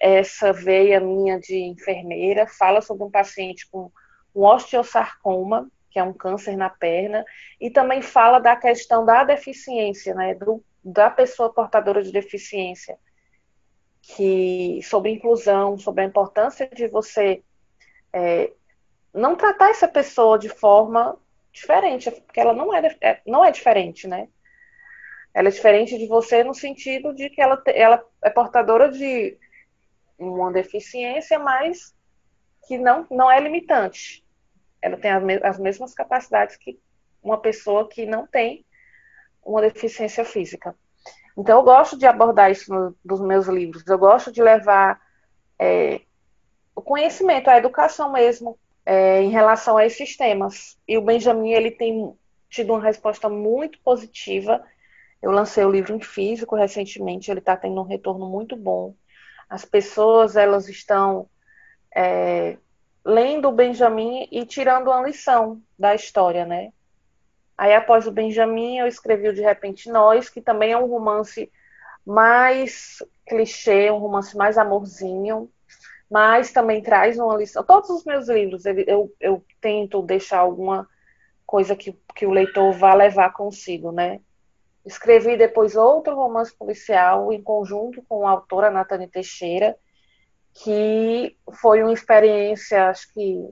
essa 0.02 0.52
veia 0.52 1.00
minha 1.00 1.40
de 1.40 1.56
enfermeira. 1.58 2.46
Fala 2.48 2.82
sobre 2.82 3.06
um 3.06 3.12
paciente 3.12 3.66
com 3.70 3.90
um 4.36 4.44
osteosarcoma, 4.44 5.72
que 5.96 6.00
é 6.00 6.04
um 6.04 6.12
câncer 6.12 6.58
na 6.58 6.70
perna, 6.70 7.24
e 7.58 7.70
também 7.70 8.02
fala 8.02 8.38
da 8.38 8.54
questão 8.54 9.06
da 9.06 9.24
deficiência, 9.24 10.14
né? 10.14 10.36
Do, 10.36 10.62
da 10.84 11.10
pessoa 11.10 11.54
portadora 11.54 12.04
de 12.04 12.12
deficiência, 12.12 12.98
que 14.02 14.82
sobre 14.84 15.12
inclusão, 15.12 15.78
sobre 15.78 16.02
a 16.02 16.06
importância 16.06 16.68
de 16.68 16.90
você 16.90 17.42
é, 18.12 18.52
não 19.14 19.38
tratar 19.38 19.70
essa 19.70 19.88
pessoa 19.88 20.38
de 20.38 20.50
forma 20.50 21.18
diferente, 21.54 22.12
porque 22.12 22.42
ela 22.42 22.54
não 22.54 22.76
é, 22.76 22.98
é, 23.00 23.22
não 23.26 23.46
é 23.46 23.50
diferente, 23.50 24.06
né? 24.06 24.28
Ela 25.34 25.48
é 25.48 25.52
diferente 25.52 25.98
de 25.98 26.08
você 26.08 26.44
no 26.44 26.54
sentido 26.54 27.16
de 27.16 27.30
que 27.30 27.42
ela, 27.42 27.64
ela 27.68 28.06
é 28.22 28.30
portadora 28.30 28.92
de 28.92 29.38
uma 30.20 30.52
deficiência, 30.52 31.40
mas 31.40 31.96
que 32.68 32.78
não, 32.78 33.08
não 33.10 33.32
é 33.32 33.40
limitante. 33.40 34.25
Ela 34.86 34.98
tem 34.98 35.10
as, 35.10 35.24
as 35.44 35.58
mesmas 35.58 35.96
capacidades 35.96 36.56
que 36.58 36.80
uma 37.24 37.40
pessoa 37.40 37.90
que 37.90 38.06
não 38.06 38.28
tem 38.28 38.64
uma 39.44 39.60
deficiência 39.60 40.24
física. 40.24 40.76
Então, 41.36 41.58
eu 41.58 41.64
gosto 41.64 41.98
de 41.98 42.06
abordar 42.06 42.52
isso 42.52 42.72
no, 42.72 42.96
nos 43.04 43.20
meus 43.20 43.48
livros. 43.48 43.84
Eu 43.88 43.98
gosto 43.98 44.32
de 44.32 44.44
levar 44.44 45.02
é, 45.58 46.02
o 46.76 46.84
conhecimento, 46.84 47.50
a 47.50 47.58
educação 47.58 48.12
mesmo, 48.12 48.60
é, 48.86 49.24
em 49.24 49.32
relação 49.32 49.76
a 49.76 49.88
esses 49.88 50.16
temas. 50.16 50.78
E 50.88 51.00
o 51.00 51.02
Benjamin 51.02 51.54
ele 51.54 51.72
tem 51.72 52.16
tido 52.48 52.72
uma 52.72 52.84
resposta 52.84 53.28
muito 53.28 53.80
positiva. 53.80 54.64
Eu 55.20 55.32
lancei 55.32 55.66
o 55.66 55.72
livro 55.72 55.96
em 55.96 56.00
físico 56.00 56.56
recentemente, 56.56 57.32
ele 57.32 57.40
está 57.40 57.58
tendo 57.58 57.82
um 57.82 57.86
retorno 57.86 58.30
muito 58.30 58.56
bom. 58.56 58.94
As 59.50 59.66
pessoas 59.66 60.36
elas 60.36 60.70
estão 60.70 61.28
é, 61.94 62.60
lendo 63.06 63.50
o 63.50 63.52
Benjamin 63.52 64.28
e 64.32 64.46
tirando 64.46 64.88
uma 64.88 65.06
lição 65.06 65.62
da 65.78 65.94
história, 65.94 66.46
né? 66.46 66.74
Aí 67.58 67.74
após 67.74 68.08
o 68.08 68.12
Benjamin 68.12 68.80
eu 68.80 68.88
escrevi 68.88 69.30
o 69.30 69.34
De 69.34 69.42
Repente 69.42 69.90
Nós, 69.90 70.28
que 70.28 70.42
também 70.42 70.72
é 70.72 70.78
um 70.78 70.88
romance 70.88 71.52
mais 72.06 73.04
clichê, 73.28 73.90
um 73.92 73.98
romance 73.98 74.36
mais 74.36 74.58
amorzinho, 74.58 75.50
mas 76.10 76.52
também 76.52 76.82
traz 76.82 77.18
uma 77.18 77.38
lição. 77.38 77.64
Todos 77.64 77.90
os 77.90 78.04
meus 78.04 78.28
livros, 78.28 78.66
eu, 78.66 79.14
eu 79.20 79.44
tento 79.62 80.02
deixar 80.02 80.40
alguma 80.40 80.88
coisa 81.46 81.76
que, 81.76 81.98
que 82.16 82.26
o 82.26 82.32
leitor 82.32 82.74
vá 82.74 82.94
levar 82.94 83.34
consigo, 83.34 83.92
né? 83.92 84.20
Escrevi 84.86 85.38
depois 85.38 85.76
outro 85.76 86.16
romance 86.16 86.56
policial 86.56 87.32
em 87.32 87.42
conjunto 87.42 88.04
com 88.08 88.28
a 88.28 88.32
autora 88.32 88.70
Natane 88.70 89.08
Teixeira, 89.08 89.76
que 90.56 91.38
foi 91.62 91.84
uma 91.84 91.92
experiência, 91.92 92.90
acho 92.90 93.14
que 93.14 93.50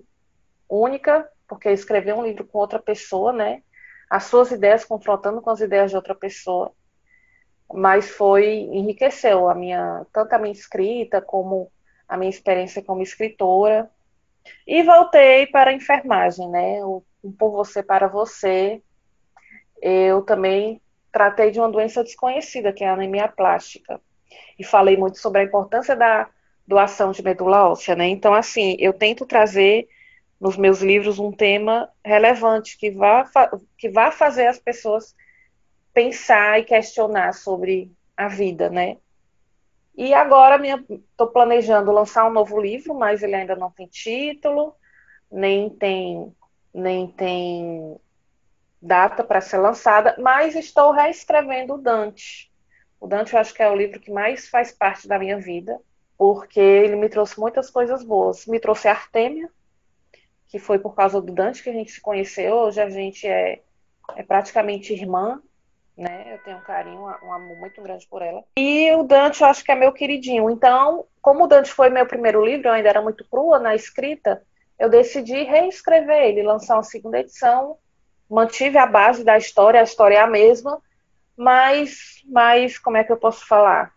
única, 0.69 1.29
porque 1.47 1.69
escrevi 1.69 2.13
um 2.13 2.23
livro 2.23 2.45
com 2.45 2.57
outra 2.57 2.79
pessoa, 2.79 3.33
né? 3.33 3.61
As 4.09 4.23
suas 4.23 4.51
ideias 4.51 4.85
confrontando 4.85 5.41
com 5.41 5.49
as 5.49 5.59
ideias 5.59 5.91
de 5.91 5.97
outra 5.97 6.15
pessoa. 6.15 6.71
Mas 7.71 8.09
foi, 8.09 8.45
enriqueceu 8.71 9.49
a 9.49 9.55
minha, 9.55 10.05
tanto 10.13 10.33
a 10.33 10.39
minha 10.39 10.53
escrita 10.53 11.21
como 11.21 11.69
a 12.07 12.15
minha 12.15 12.29
experiência 12.29 12.81
como 12.81 13.01
escritora. 13.01 13.89
E 14.65 14.81
voltei 14.83 15.47
para 15.47 15.71
a 15.71 15.73
enfermagem, 15.73 16.49
né? 16.49 16.83
O 16.85 17.03
Um 17.23 17.31
Por 17.31 17.51
Você 17.51 17.83
para 17.83 18.07
Você. 18.07 18.81
eu 19.81 20.21
também 20.21 20.81
tratei 21.11 21.51
de 21.51 21.59
uma 21.59 21.69
doença 21.69 22.03
desconhecida, 22.03 22.71
que 22.71 22.83
é 22.83 22.89
a 22.89 22.93
anemia 22.93 23.27
plástica. 23.27 23.99
E 24.57 24.63
falei 24.63 24.95
muito 24.97 25.17
sobre 25.19 25.41
a 25.41 25.43
importância 25.43 25.95
da 25.95 26.29
doação 26.65 27.11
de 27.11 27.23
medula 27.23 27.69
óssea, 27.69 27.95
né? 27.95 28.07
Então, 28.07 28.33
assim, 28.33 28.75
eu 28.79 28.93
tento 28.93 29.25
trazer 29.25 29.87
nos 30.39 30.57
meus 30.57 30.81
livros 30.81 31.19
um 31.19 31.31
tema 31.31 31.89
relevante 32.03 32.77
que 32.77 32.91
vá, 32.91 33.29
que 33.77 33.89
vá 33.89 34.11
fazer 34.11 34.47
as 34.47 34.59
pessoas 34.59 35.15
pensar 35.93 36.59
e 36.59 36.65
questionar 36.65 37.33
sobre 37.33 37.91
a 38.17 38.27
vida, 38.27 38.69
né? 38.69 38.97
E 39.95 40.13
agora 40.13 40.59
estou 40.89 41.27
planejando 41.27 41.91
lançar 41.91 42.27
um 42.27 42.33
novo 42.33 42.59
livro, 42.59 42.95
mas 42.95 43.21
ele 43.21 43.35
ainda 43.35 43.55
não 43.55 43.69
tem 43.69 43.87
título, 43.87 44.75
nem 45.31 45.69
tem 45.69 46.33
nem 46.73 47.07
tem 47.07 47.95
data 48.81 49.23
para 49.23 49.39
ser 49.39 49.59
lançada, 49.59 50.15
mas 50.19 50.55
estou 50.55 50.91
reescrevendo 50.91 51.75
o 51.75 51.77
Dante. 51.77 52.51
O 52.99 53.07
Dante 53.07 53.33
eu 53.33 53.39
acho 53.39 53.53
que 53.53 53.61
é 53.61 53.69
o 53.69 53.75
livro 53.75 53.99
que 53.99 54.11
mais 54.11 54.49
faz 54.49 54.71
parte 54.71 55.07
da 55.07 55.19
minha 55.19 55.37
vida, 55.37 55.79
porque 56.23 56.61
ele 56.61 56.95
me 56.95 57.09
trouxe 57.09 57.37
muitas 57.37 57.69
coisas 57.69 58.01
boas. 58.01 58.45
Me 58.45 58.57
trouxe 58.57 58.87
Artêmia, 58.87 59.49
que 60.47 60.57
foi 60.57 60.79
por 60.79 60.95
causa 60.95 61.21
do 61.21 61.33
Dante 61.33 61.61
que 61.61 61.69
a 61.69 61.73
gente 61.73 61.91
se 61.91 61.99
conheceu. 61.99 62.55
Hoje 62.55 62.79
a 62.81 62.89
gente 62.89 63.27
é, 63.27 63.61
é 64.15 64.23
praticamente 64.23 64.93
irmã 64.93 65.41
né? 65.97 66.33
Eu 66.33 66.39
tenho 66.39 66.57
um 66.57 66.61
carinho, 66.61 67.01
um 67.01 67.33
amor 67.33 67.57
muito 67.57 67.81
grande 67.81 68.07
por 68.07 68.21
ela. 68.21 68.43
E 68.57 68.91
o 68.93 69.03
Dante, 69.03 69.41
eu 69.41 69.47
acho 69.47 69.63
que 69.63 69.71
é 69.71 69.75
meu 69.75 69.91
queridinho. 69.91 70.49
Então, 70.49 71.05
como 71.21 71.43
o 71.43 71.47
Dante 71.47 71.71
foi 71.71 71.89
meu 71.89 72.05
primeiro 72.05 72.43
livro, 72.43 72.67
eu 72.67 72.71
ainda 72.71 72.89
era 72.89 73.01
muito 73.01 73.23
crua 73.29 73.59
na 73.59 73.75
escrita, 73.75 74.41
eu 74.79 74.89
decidi 74.89 75.43
reescrever 75.43 76.23
ele, 76.23 76.41
lançar 76.41 76.77
uma 76.77 76.83
segunda 76.83 77.19
edição. 77.19 77.77
Mantive 78.27 78.77
a 78.77 78.87
base 78.87 79.23
da 79.23 79.37
história, 79.37 79.79
a 79.79 79.83
história 79.83 80.15
é 80.15 80.21
a 80.21 80.25
mesma, 80.25 80.81
mas, 81.37 82.23
mas 82.25 82.79
como 82.79 82.97
é 82.97 83.03
que 83.03 83.11
eu 83.11 83.17
posso 83.17 83.45
falar? 83.45 83.93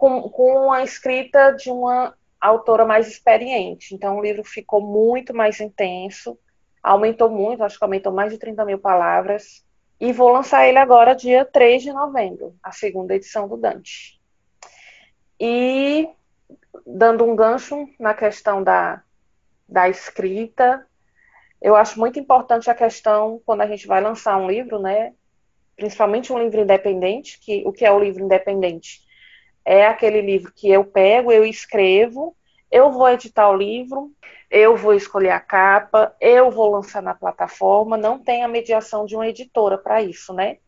Com, 0.00 0.22
com 0.30 0.72
a 0.72 0.82
escrita 0.82 1.50
de 1.50 1.70
uma 1.70 2.14
autora 2.40 2.86
mais 2.86 3.06
experiente. 3.06 3.94
Então, 3.94 4.16
o 4.16 4.22
livro 4.22 4.42
ficou 4.42 4.80
muito 4.80 5.34
mais 5.34 5.60
intenso, 5.60 6.38
aumentou 6.82 7.28
muito, 7.28 7.62
acho 7.62 7.76
que 7.76 7.84
aumentou 7.84 8.10
mais 8.10 8.32
de 8.32 8.38
30 8.38 8.64
mil 8.64 8.78
palavras 8.78 9.62
e 10.00 10.10
vou 10.10 10.30
lançar 10.30 10.66
ele 10.66 10.78
agora, 10.78 11.14
dia 11.14 11.44
3 11.44 11.82
de 11.82 11.92
novembro, 11.92 12.56
a 12.62 12.72
segunda 12.72 13.14
edição 13.14 13.46
do 13.46 13.58
Dante. 13.58 14.18
E 15.38 16.08
dando 16.86 17.24
um 17.24 17.36
gancho 17.36 17.86
na 17.98 18.14
questão 18.14 18.62
da, 18.62 19.02
da 19.68 19.90
escrita, 19.90 20.86
eu 21.60 21.76
acho 21.76 21.98
muito 21.98 22.18
importante 22.18 22.70
a 22.70 22.74
questão, 22.74 23.42
quando 23.44 23.60
a 23.60 23.66
gente 23.66 23.86
vai 23.86 24.00
lançar 24.00 24.38
um 24.38 24.50
livro, 24.50 24.78
né? 24.78 25.12
Principalmente 25.76 26.32
um 26.32 26.38
livro 26.38 26.62
independente, 26.62 27.38
que 27.38 27.62
o 27.66 27.72
que 27.72 27.84
é 27.84 27.92
o 27.92 28.00
livro 28.00 28.24
independente? 28.24 29.09
É 29.64 29.86
aquele 29.86 30.20
livro 30.20 30.52
que 30.52 30.70
eu 30.70 30.84
pego, 30.84 31.30
eu 31.30 31.44
escrevo, 31.44 32.36
eu 32.70 32.90
vou 32.90 33.08
editar 33.08 33.48
o 33.50 33.56
livro, 33.56 34.12
eu 34.50 34.76
vou 34.76 34.94
escolher 34.94 35.30
a 35.30 35.40
capa, 35.40 36.14
eu 36.20 36.50
vou 36.50 36.70
lançar 36.70 37.02
na 37.02 37.14
plataforma, 37.14 37.96
não 37.96 38.18
tem 38.18 38.42
a 38.42 38.48
mediação 38.48 39.06
de 39.06 39.14
uma 39.14 39.28
editora 39.28 39.78
para 39.78 40.02
isso, 40.02 40.32
né? 40.32 40.58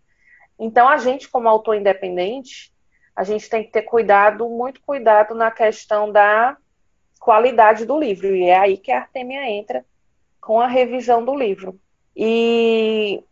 Então, 0.58 0.88
a 0.88 0.96
gente, 0.98 1.28
como 1.28 1.48
autor 1.48 1.76
independente, 1.76 2.72
a 3.14 3.24
gente 3.24 3.48
tem 3.48 3.64
que 3.64 3.70
ter 3.70 3.82
cuidado, 3.82 4.48
muito 4.48 4.80
cuidado 4.82 5.34
na 5.34 5.50
questão 5.50 6.10
da 6.10 6.56
qualidade 7.18 7.84
do 7.84 7.98
livro, 7.98 8.34
e 8.34 8.44
é 8.44 8.58
aí 8.58 8.76
que 8.76 8.92
a 8.92 9.00
Artemia 9.00 9.48
entra 9.48 9.84
com 10.40 10.60
a 10.60 10.66
revisão 10.66 11.24
do 11.24 11.34
livro. 11.34 11.78
E 12.16 13.22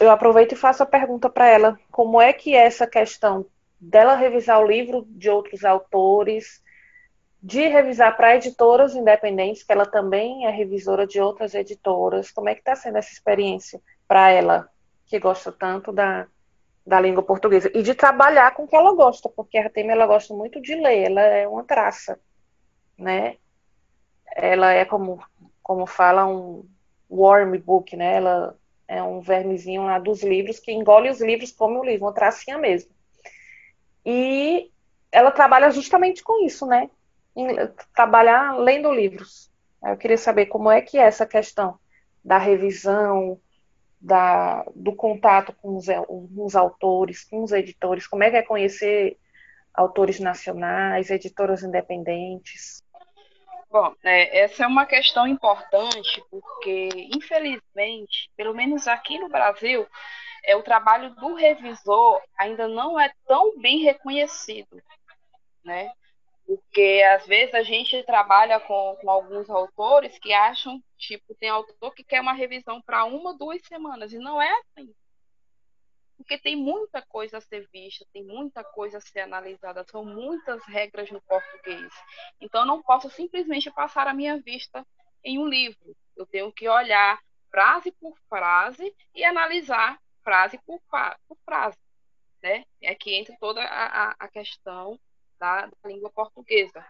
eu 0.00 0.10
aproveito 0.10 0.52
e 0.52 0.56
faço 0.56 0.82
a 0.82 0.86
pergunta 0.86 1.28
para 1.28 1.46
ela: 1.46 1.78
como 1.90 2.20
é 2.20 2.32
que 2.32 2.54
é 2.54 2.64
essa 2.64 2.86
questão 2.86 3.46
dela 3.80 4.14
revisar 4.14 4.60
o 4.60 4.66
livro 4.66 5.04
de 5.08 5.30
outros 5.30 5.64
autores, 5.64 6.62
de 7.42 7.66
revisar 7.68 8.16
para 8.16 8.36
editoras 8.36 8.94
independentes, 8.94 9.62
que 9.62 9.72
ela 9.72 9.86
também 9.86 10.46
é 10.46 10.50
revisora 10.50 11.06
de 11.06 11.20
outras 11.20 11.54
editoras. 11.54 12.30
Como 12.30 12.48
é 12.48 12.54
que 12.54 12.60
está 12.60 12.74
sendo 12.74 12.98
essa 12.98 13.12
experiência 13.12 13.80
para 14.06 14.30
ela, 14.30 14.68
que 15.06 15.18
gosta 15.18 15.52
tanto 15.52 15.92
da, 15.92 16.26
da 16.84 17.00
língua 17.00 17.22
portuguesa? 17.22 17.70
E 17.74 17.82
de 17.82 17.94
trabalhar 17.94 18.54
com 18.54 18.64
o 18.64 18.68
que 18.68 18.74
ela 18.74 18.92
gosta, 18.94 19.28
porque 19.28 19.56
a 19.56 19.64
Artemia 19.64 19.92
ela 19.92 20.06
gosta 20.06 20.34
muito 20.34 20.60
de 20.60 20.74
ler, 20.74 21.10
ela 21.10 21.22
é 21.22 21.46
uma 21.46 21.62
traça, 21.62 22.18
né? 22.98 23.36
Ela 24.34 24.72
é 24.72 24.84
como, 24.84 25.22
como 25.62 25.86
fala 25.86 26.26
um 26.26 26.68
worm 27.08 27.56
book, 27.58 27.96
né? 27.96 28.16
Ela 28.16 28.56
é 28.88 29.02
um 29.02 29.20
vermezinho 29.20 29.84
lá 29.84 29.98
dos 29.98 30.22
livros 30.22 30.58
que 30.58 30.72
engole 30.72 31.10
os 31.10 31.20
livros 31.20 31.52
como 31.52 31.80
o 31.80 31.84
livro, 31.84 32.06
uma 32.06 32.12
tracinha 32.12 32.58
mesmo. 32.58 32.90
E 34.10 34.70
ela 35.12 35.30
trabalha 35.30 35.70
justamente 35.70 36.22
com 36.22 36.42
isso, 36.42 36.64
né? 36.64 36.88
trabalhar 37.94 38.56
lendo 38.56 38.90
livros. 38.90 39.50
Eu 39.84 39.98
queria 39.98 40.16
saber 40.16 40.46
como 40.46 40.70
é 40.70 40.80
que 40.80 40.96
é 40.96 41.02
essa 41.02 41.26
questão 41.26 41.78
da 42.24 42.38
revisão, 42.38 43.38
da, 44.00 44.64
do 44.74 44.96
contato 44.96 45.52
com 45.60 45.76
os, 45.76 45.86
com 45.86 46.44
os 46.46 46.56
autores, 46.56 47.22
com 47.22 47.42
os 47.42 47.52
editores, 47.52 48.06
como 48.06 48.24
é 48.24 48.30
que 48.30 48.36
é 48.38 48.42
conhecer 48.42 49.18
autores 49.74 50.18
nacionais, 50.18 51.10
editoras 51.10 51.62
independentes? 51.62 52.82
Bom, 53.70 53.94
é, 54.02 54.40
essa 54.40 54.64
é 54.64 54.66
uma 54.66 54.86
questão 54.86 55.26
importante 55.26 56.24
porque, 56.30 56.88
infelizmente, 57.14 58.30
pelo 58.34 58.54
menos 58.54 58.88
aqui 58.88 59.18
no 59.18 59.28
Brasil, 59.28 59.86
é, 60.44 60.56
o 60.56 60.62
trabalho 60.62 61.14
do 61.14 61.34
revisor 61.34 62.22
ainda 62.38 62.68
não 62.68 62.98
é 62.98 63.12
tão 63.26 63.58
bem 63.58 63.78
reconhecido, 63.78 64.82
né? 65.64 65.92
Porque 66.46 67.04
às 67.14 67.26
vezes 67.26 67.54
a 67.54 67.62
gente 67.62 68.02
trabalha 68.04 68.58
com, 68.58 68.96
com 69.00 69.10
alguns 69.10 69.50
autores 69.50 70.18
que 70.18 70.32
acham, 70.32 70.82
tipo, 70.96 71.34
tem 71.34 71.50
autor 71.50 71.94
que 71.94 72.02
quer 72.02 72.22
uma 72.22 72.32
revisão 72.32 72.80
para 72.80 73.04
uma, 73.04 73.36
duas 73.36 73.60
semanas, 73.66 74.12
e 74.12 74.18
não 74.18 74.40
é 74.40 74.50
assim. 74.50 74.94
Porque 76.16 76.38
tem 76.38 76.56
muita 76.56 77.00
coisa 77.02 77.36
a 77.36 77.40
ser 77.40 77.68
vista, 77.70 78.04
tem 78.12 78.24
muita 78.24 78.64
coisa 78.64 78.98
a 78.98 79.00
ser 79.00 79.20
analisada, 79.20 79.84
são 79.90 80.04
muitas 80.04 80.64
regras 80.64 81.10
no 81.10 81.20
português. 81.22 81.92
Então, 82.40 82.62
eu 82.62 82.66
não 82.66 82.82
posso 82.82 83.10
simplesmente 83.10 83.70
passar 83.70 84.08
a 84.08 84.14
minha 84.14 84.40
vista 84.40 84.84
em 85.22 85.38
um 85.38 85.46
livro. 85.46 85.94
Eu 86.16 86.26
tenho 86.26 86.52
que 86.52 86.68
olhar 86.68 87.20
frase 87.50 87.92
por 87.92 88.16
frase 88.28 88.94
e 89.14 89.24
analisar 89.24 89.98
frase 90.28 90.58
por, 90.66 90.78
por 91.26 91.38
frase. 91.42 91.78
Né? 92.42 92.64
É 92.82 92.94
que 92.94 93.14
entra 93.14 93.34
toda 93.40 93.62
a, 93.62 94.14
a 94.18 94.28
questão 94.28 95.00
da, 95.40 95.64
da 95.66 95.88
língua 95.88 96.10
portuguesa. 96.10 96.84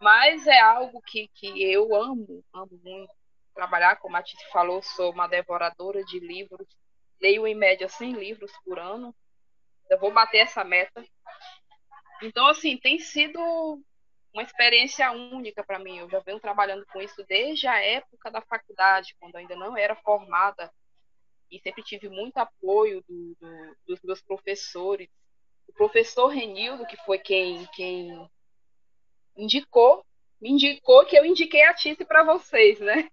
Mas 0.00 0.46
é 0.46 0.58
algo 0.58 1.02
que, 1.02 1.28
que 1.34 1.62
eu 1.62 1.94
amo, 1.94 2.42
amo 2.54 2.80
muito 2.82 3.12
trabalhar, 3.54 3.96
como 3.96 4.16
a 4.16 4.22
Titi 4.22 4.48
falou, 4.50 4.80
sou 4.80 5.12
uma 5.12 5.26
devoradora 5.26 6.02
de 6.04 6.18
livros, 6.18 6.66
leio 7.20 7.46
em 7.46 7.54
média 7.54 7.88
100 7.88 8.12
livros 8.12 8.52
por 8.64 8.78
ano, 8.78 9.14
eu 9.90 9.98
vou 9.98 10.12
bater 10.12 10.38
essa 10.38 10.64
meta. 10.64 11.04
Então, 12.22 12.46
assim, 12.46 12.78
tem 12.78 12.98
sido 12.98 13.38
uma 14.32 14.42
experiência 14.42 15.10
única 15.10 15.62
para 15.64 15.78
mim. 15.78 15.98
Eu 15.98 16.08
já 16.08 16.20
venho 16.20 16.40
trabalhando 16.40 16.86
com 16.86 17.02
isso 17.02 17.22
desde 17.28 17.66
a 17.66 17.78
época 17.80 18.30
da 18.30 18.40
faculdade, 18.40 19.16
quando 19.18 19.36
ainda 19.36 19.56
não 19.56 19.76
era 19.76 19.96
formada, 19.96 20.72
e 21.50 21.60
sempre 21.60 21.82
tive 21.82 22.08
muito 22.08 22.36
apoio 22.36 23.02
do, 23.08 23.36
do, 23.40 23.76
dos 23.86 24.02
meus 24.02 24.20
professores 24.20 25.08
o 25.68 25.72
professor 25.72 26.28
Renildo, 26.28 26.86
que 26.86 26.96
foi 27.04 27.18
quem, 27.18 27.66
quem 27.74 28.28
indicou, 29.36 30.04
me 30.40 30.50
indicou 30.50 31.04
que 31.04 31.16
eu 31.16 31.24
indiquei 31.24 31.62
a 31.64 31.74
Tice 31.74 32.04
para 32.04 32.24
vocês, 32.24 32.80
né? 32.80 33.08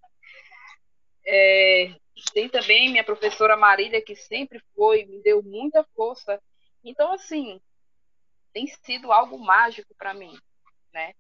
É, 1.26 1.94
tem 2.34 2.48
também 2.48 2.90
minha 2.90 3.04
professora 3.04 3.58
Marília, 3.58 4.02
que 4.02 4.16
sempre 4.16 4.62
foi, 4.74 5.06
me 5.06 5.22
deu 5.22 5.44
muita 5.44 5.84
força. 5.96 6.42
Então, 6.84 7.12
assim, 7.12 7.60
tem 8.54 8.68
sido 8.68 9.12
algo 9.12 9.38
mágico 9.38 9.94
para 9.96 10.14
mim, 10.14 10.38
né? 10.94 11.14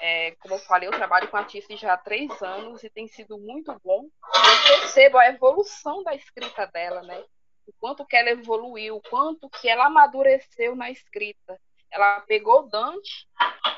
É, 0.00 0.32
como 0.36 0.54
eu 0.54 0.58
falei, 0.58 0.88
eu 0.88 0.92
trabalho 0.92 1.28
com 1.28 1.36
a 1.36 1.44
Tice 1.44 1.76
já 1.76 1.94
há 1.94 1.96
três 1.96 2.42
anos 2.42 2.82
e 2.82 2.90
tem 2.90 3.06
sido 3.08 3.38
muito 3.38 3.74
bom. 3.82 4.04
Eu 4.04 4.80
percebo 4.80 5.18
a 5.18 5.28
evolução 5.28 6.02
da 6.02 6.14
escrita 6.14 6.66
dela, 6.66 7.02
né? 7.02 7.24
o 7.66 7.72
quanto 7.78 8.04
que 8.04 8.16
ela 8.16 8.30
evoluiu, 8.30 8.96
o 8.96 9.02
quanto 9.02 9.48
que 9.48 9.68
ela 9.68 9.86
amadureceu 9.86 10.76
na 10.76 10.90
escrita. 10.90 11.60
Ela 11.90 12.20
pegou 12.22 12.68
Dante 12.68 13.26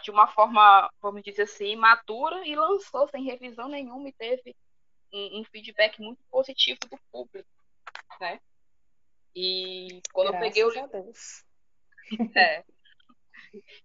de 0.03 0.11
uma 0.11 0.27
forma, 0.27 0.91
vamos 1.01 1.23
dizer 1.23 1.43
assim, 1.43 1.67
imatura 1.67 2.47
e 2.47 2.55
lançou 2.55 3.09
sem 3.09 3.25
revisão 3.25 3.69
nenhuma 3.69 4.09
e 4.09 4.13
teve 4.13 4.57
um, 5.13 5.41
um 5.41 5.45
feedback 5.45 6.01
muito 6.01 6.23
positivo 6.31 6.81
do 6.91 6.99
público, 7.13 7.49
né? 8.21 8.41
E 9.35 10.01
quando 10.13 10.31
Graças 10.31 10.47
eu 10.47 10.49
peguei 10.49 10.65
o 10.65 10.71
livro, 10.71 11.13
é. 12.35 12.65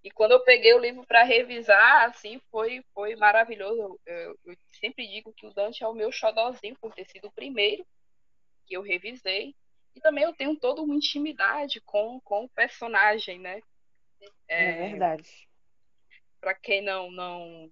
E 0.04 0.12
quando 0.12 0.32
eu 0.32 0.44
peguei 0.44 0.74
o 0.74 0.80
livro 0.80 1.06
para 1.06 1.24
revisar, 1.24 2.10
assim, 2.10 2.40
foi 2.52 2.84
foi 2.94 3.16
maravilhoso. 3.16 4.00
Eu, 4.06 4.40
eu, 4.46 4.56
sempre 4.80 5.08
digo 5.08 5.34
que 5.34 5.46
o 5.46 5.54
Dante 5.54 5.84
é 5.84 5.88
o 5.88 5.94
meu 5.94 6.12
xodózinho 6.12 6.78
por 6.80 6.94
ter 6.94 7.06
sido 7.06 7.28
o 7.28 7.32
primeiro 7.32 7.86
que 8.66 8.76
eu 8.76 8.82
revisei 8.82 9.56
E 9.96 10.00
também 10.00 10.24
eu 10.24 10.34
tenho 10.34 10.56
toda 10.56 10.82
uma 10.82 10.96
intimidade 10.96 11.82
com, 11.82 12.20
com 12.22 12.46
o 12.46 12.50
personagem, 12.50 13.40
né? 13.40 13.62
É, 14.48 14.66
é 14.66 14.90
verdade. 14.90 15.48
Para 16.40 16.54
quem 16.54 16.82
não, 16.82 17.12
não. 17.12 17.72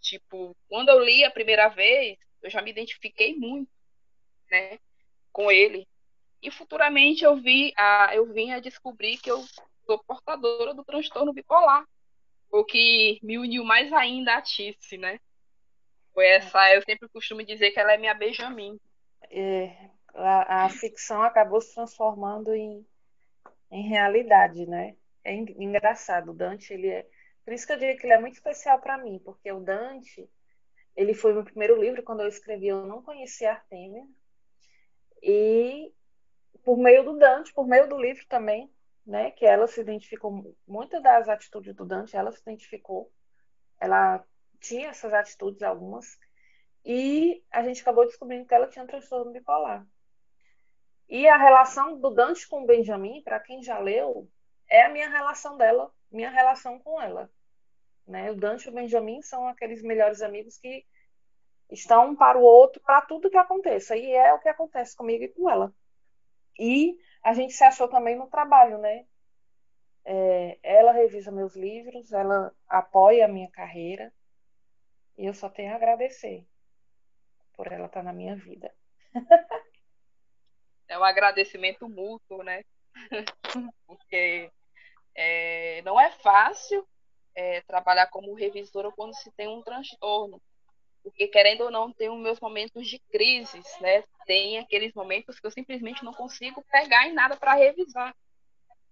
Tipo, 0.00 0.56
quando 0.68 0.88
eu 0.88 0.98
li 1.02 1.24
a 1.24 1.30
primeira 1.30 1.68
vez, 1.68 2.18
eu 2.42 2.50
já 2.50 2.62
me 2.62 2.70
identifiquei 2.70 3.34
muito, 3.34 3.70
né? 4.50 4.78
Com 5.32 5.50
ele. 5.50 5.86
E 6.42 6.50
futuramente 6.50 7.24
eu 7.24 7.36
vi 7.36 7.72
a, 7.76 8.14
eu 8.14 8.32
vim 8.32 8.52
a 8.52 8.60
descobrir 8.60 9.18
que 9.18 9.30
eu 9.30 9.44
sou 9.86 10.02
portadora 10.04 10.74
do 10.74 10.84
transtorno 10.84 11.32
bipolar. 11.32 11.86
O 12.50 12.64
que 12.64 13.18
me 13.22 13.38
uniu 13.38 13.64
mais 13.64 13.92
ainda 13.92 14.34
a 14.34 14.42
Tice, 14.42 14.98
né? 14.98 15.18
Foi 16.12 16.26
essa, 16.26 16.74
eu 16.74 16.82
sempre 16.82 17.08
costumo 17.08 17.44
dizer 17.44 17.70
que 17.70 17.80
ela 17.80 17.92
é 17.92 17.98
minha 17.98 18.14
Benjamin. 18.14 18.78
É, 19.30 19.90
a, 20.14 20.64
a 20.64 20.68
ficção 20.68 21.22
acabou 21.22 21.60
se 21.60 21.74
transformando 21.74 22.54
em, 22.54 22.86
em 23.70 23.88
realidade, 23.88 24.66
né? 24.66 24.96
É 25.24 25.34
engraçado, 25.34 26.30
o 26.30 26.34
Dante, 26.34 26.72
ele 26.72 26.88
é... 26.88 27.06
Por 27.44 27.52
isso 27.52 27.66
que 27.66 27.72
eu 27.72 27.78
digo 27.78 27.98
que 27.98 28.06
ele 28.06 28.14
é 28.14 28.20
muito 28.20 28.34
especial 28.34 28.80
para 28.80 28.98
mim, 28.98 29.20
porque 29.24 29.50
o 29.50 29.60
Dante, 29.60 30.28
ele 30.96 31.14
foi 31.14 31.32
meu 31.32 31.44
primeiro 31.44 31.80
livro, 31.80 32.02
quando 32.02 32.20
eu 32.20 32.28
escrevi, 32.28 32.68
eu 32.68 32.86
não 32.86 33.02
conhecia 33.02 33.52
Artemia, 33.52 34.04
e 35.22 35.92
por 36.64 36.78
meio 36.78 37.04
do 37.04 37.18
Dante, 37.18 37.52
por 37.52 37.66
meio 37.66 37.88
do 37.88 38.00
livro 38.00 38.24
também, 38.28 38.70
né, 39.06 39.30
que 39.30 39.46
ela 39.46 39.66
se 39.66 39.80
identificou, 39.80 40.56
muitas 40.66 41.02
das 41.02 41.28
atitudes 41.28 41.74
do 41.74 41.84
Dante, 41.84 42.16
ela 42.16 42.32
se 42.32 42.40
identificou, 42.40 43.10
ela 43.78 44.24
tinha 44.58 44.88
essas 44.88 45.14
atitudes 45.14 45.62
algumas, 45.62 46.18
e 46.84 47.42
a 47.50 47.62
gente 47.62 47.82
acabou 47.82 48.04
descobrindo 48.04 48.46
que 48.46 48.54
ela 48.54 48.68
tinha 48.68 48.84
um 48.84 48.86
transtorno 48.86 49.32
bipolar. 49.32 49.86
E 51.08 51.28
a 51.28 51.36
relação 51.36 52.00
do 52.00 52.10
Dante 52.10 52.48
com 52.48 52.62
o 52.62 52.66
Benjamin, 52.66 53.22
para 53.22 53.38
quem 53.38 53.62
já 53.62 53.78
leu, 53.78 54.28
é 54.68 54.84
a 54.84 54.88
minha 54.88 55.08
relação 55.08 55.56
dela, 55.56 55.92
minha 56.10 56.30
relação 56.30 56.78
com 56.80 57.00
ela. 57.00 57.30
Né? 58.06 58.30
O 58.30 58.36
Dante 58.36 58.66
e 58.66 58.70
o 58.70 58.72
Benjamin 58.72 59.22
são 59.22 59.46
aqueles 59.46 59.82
melhores 59.82 60.20
amigos 60.20 60.58
que 60.58 60.84
estão 61.70 62.10
um 62.10 62.16
para 62.16 62.38
o 62.38 62.42
outro 62.42 62.80
para 62.82 63.02
tudo 63.02 63.30
que 63.30 63.36
aconteça. 63.36 63.96
E 63.96 64.10
é 64.12 64.32
o 64.32 64.40
que 64.40 64.48
acontece 64.48 64.96
comigo 64.96 65.24
e 65.24 65.28
com 65.28 65.48
ela. 65.48 65.72
E 66.58 66.96
a 67.26 67.34
gente 67.34 67.54
se 67.54 67.64
achou 67.64 67.88
também 67.88 68.14
no 68.14 68.28
trabalho, 68.28 68.78
né? 68.78 69.04
É, 70.04 70.58
ela 70.62 70.92
revisa 70.92 71.32
meus 71.32 71.56
livros, 71.56 72.12
ela 72.12 72.54
apoia 72.68 73.24
a 73.24 73.28
minha 73.28 73.50
carreira. 73.50 74.12
E 75.18 75.26
eu 75.26 75.34
só 75.34 75.50
tenho 75.50 75.72
a 75.72 75.74
agradecer 75.74 76.46
por 77.54 77.66
ela 77.72 77.86
estar 77.86 78.04
na 78.04 78.12
minha 78.12 78.36
vida. 78.36 78.72
é 80.86 80.96
um 80.96 81.02
agradecimento 81.02 81.88
mútuo, 81.88 82.44
né? 82.44 82.62
Porque 83.88 84.48
é, 85.12 85.82
não 85.82 85.98
é 85.98 86.12
fácil 86.12 86.86
é, 87.34 87.60
trabalhar 87.62 88.06
como 88.06 88.34
revisora 88.34 88.92
quando 88.92 89.16
se 89.16 89.32
tem 89.32 89.48
um 89.48 89.64
transtorno 89.64 90.40
porque 91.06 91.28
querendo 91.28 91.60
ou 91.60 91.70
não 91.70 91.86
os 91.86 92.18
meus 92.20 92.40
momentos 92.40 92.84
de 92.88 92.98
crises, 92.98 93.64
né? 93.80 94.02
Tem 94.26 94.58
aqueles 94.58 94.92
momentos 94.92 95.38
que 95.38 95.46
eu 95.46 95.52
simplesmente 95.52 96.04
não 96.04 96.12
consigo 96.12 96.64
pegar 96.64 97.06
em 97.06 97.12
nada 97.12 97.36
para 97.36 97.54
revisar, 97.54 98.12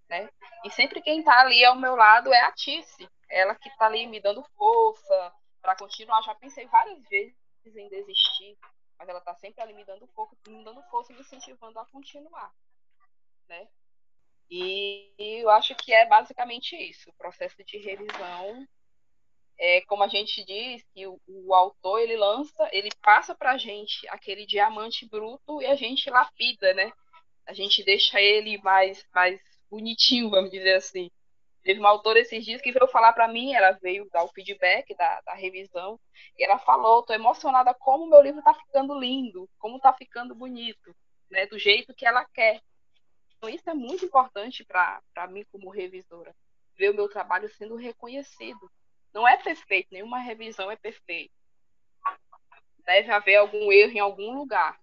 né? 0.09 0.30
E 0.64 0.71
sempre 0.71 1.02
quem 1.02 1.18
está 1.18 1.40
ali 1.40 1.64
ao 1.64 1.75
meu 1.75 1.97
lado 1.97 2.33
é 2.33 2.40
a 2.42 2.52
Tice, 2.52 3.11
ela 3.28 3.56
que 3.56 3.68
está 3.68 3.87
ali 3.87 4.06
me 4.06 4.21
dando 4.21 4.44
força 4.56 5.35
para 5.61 5.75
continuar. 5.75 6.23
Já 6.23 6.37
pensei 6.37 6.66
várias 6.66 7.02
vezes 7.09 7.35
em 7.66 7.88
desistir, 7.88 8.56
mas 8.97 9.09
ela 9.09 9.18
está 9.18 9.35
sempre 9.35 9.61
ali 9.61 9.75
me 9.75 9.85
dando 9.85 10.06
força, 10.14 10.37
me 10.47 10.62
dando 10.62 10.85
força 10.85 11.11
e 11.11 11.16
me 11.16 11.21
incentivando 11.21 11.80
a 11.80 11.87
continuar, 11.87 12.52
né? 13.49 13.66
E 14.49 15.12
eu 15.18 15.50
acho 15.50 15.74
que 15.74 15.92
é 15.92 16.07
basicamente 16.07 16.77
isso, 16.77 17.11
o 17.11 17.14
processo 17.14 17.57
de 17.64 17.77
revisão 17.79 18.68
é, 19.58 19.80
como 19.82 20.02
a 20.02 20.08
gente 20.08 20.44
diz, 20.44 20.82
que 20.92 21.06
o, 21.06 21.20
o, 21.26 21.54
autor 21.54 22.00
ele 22.00 22.16
lança, 22.16 22.68
ele 22.72 22.90
passa 23.02 23.34
para 23.34 23.52
a 23.52 23.58
gente 23.58 24.06
aquele 24.08 24.46
diamante 24.46 25.08
bruto 25.08 25.62
e 25.62 25.66
a 25.66 25.74
gente 25.74 26.10
lapida, 26.10 26.74
né? 26.74 26.92
A 27.46 27.52
gente 27.52 27.84
deixa 27.84 28.20
ele 28.20 28.58
mais, 28.58 29.04
mais 29.14 29.40
bonitinho, 29.70 30.30
vamos 30.30 30.50
dizer 30.50 30.74
assim. 30.74 31.10
Teve 31.62 31.80
uma 31.80 31.88
autora 31.88 32.18
esses 32.18 32.44
dias 32.44 32.60
que 32.60 32.72
veio 32.72 32.86
falar 32.88 33.12
para 33.12 33.28
mim, 33.28 33.54
ela 33.54 33.72
veio 33.72 34.08
dar 34.10 34.24
o 34.24 34.28
feedback 34.28 34.94
da, 34.96 35.20
da 35.22 35.34
revisão, 35.34 35.98
e 36.38 36.44
ela 36.44 36.58
falou: 36.58 37.02
tô 37.02 37.12
emocionada 37.12 37.72
como 37.74 38.08
meu 38.08 38.20
livro 38.20 38.40
está 38.40 38.54
ficando 38.54 38.98
lindo, 38.98 39.48
como 39.58 39.76
está 39.76 39.92
ficando 39.92 40.34
bonito, 40.34 40.94
né? 41.30 41.46
Do 41.46 41.58
jeito 41.58 41.94
que 41.94 42.06
ela 42.06 42.24
quer. 42.26 42.60
Então, 43.36 43.48
isso 43.48 43.68
é 43.68 43.74
muito 43.74 44.04
importante 44.04 44.64
para 44.64 45.26
mim, 45.28 45.44
como 45.52 45.70
revisora, 45.70 46.34
ver 46.76 46.90
o 46.90 46.94
meu 46.94 47.08
trabalho 47.08 47.48
sendo 47.56 47.76
reconhecido 47.76 48.70
não 49.14 49.27
é 49.27 49.37
perfeito, 49.37 49.88
nenhuma 49.92 50.18
revisão 50.18 50.70
é 50.70 50.77
perfeita. 50.77 51.33
Deve 52.85 53.11
haver 53.11 53.37
algum 53.37 53.72
erro 53.72 53.92
em 53.92 54.00
algum 54.00 54.37
lugar, 54.37 54.79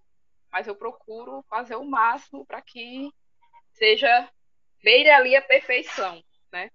mas 0.50 0.66
eu 0.66 0.74
procuro 0.74 1.44
fazer 1.48 1.76
o 1.76 1.84
máximo 1.84 2.44
para 2.46 2.60
que 2.62 3.12
seja 3.74 4.28
beire 4.82 5.10
ali 5.10 5.36
a 5.36 5.42
perfeição, 5.42 6.22
né? 6.50 6.70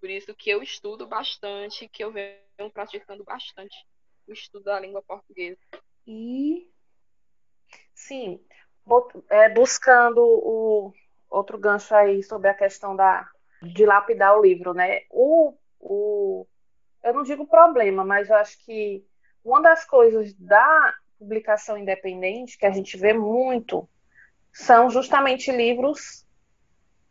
Por 0.00 0.08
isso 0.08 0.34
que 0.34 0.50
eu 0.50 0.62
estudo 0.62 1.06
bastante, 1.06 1.88
que 1.88 2.02
eu 2.02 2.10
venho 2.10 2.72
praticando 2.72 3.22
bastante 3.22 3.86
o 4.26 4.32
estudo 4.32 4.64
da 4.64 4.80
língua 4.80 5.02
portuguesa. 5.02 5.60
E 6.06 6.70
sim, 7.94 8.42
é, 9.28 9.48
buscando 9.50 10.20
o 10.20 10.92
outro 11.28 11.58
gancho 11.58 11.94
aí 11.94 12.22
sobre 12.22 12.48
a 12.48 12.54
questão 12.54 12.96
da 12.96 13.30
de 13.60 13.84
lapidar 13.84 14.38
o 14.38 14.42
livro, 14.42 14.72
né? 14.72 15.02
O, 15.10 15.52
o 15.80 16.46
eu 17.02 17.14
não 17.14 17.22
digo 17.22 17.46
problema, 17.46 18.04
mas 18.04 18.28
eu 18.28 18.36
acho 18.36 18.58
que 18.64 19.04
uma 19.44 19.60
das 19.60 19.84
coisas 19.84 20.32
da 20.34 20.94
publicação 21.18 21.76
independente 21.76 22.58
que 22.58 22.66
a 22.66 22.70
gente 22.70 22.96
vê 22.96 23.12
muito 23.12 23.88
são 24.52 24.90
justamente 24.90 25.50
livros 25.50 26.26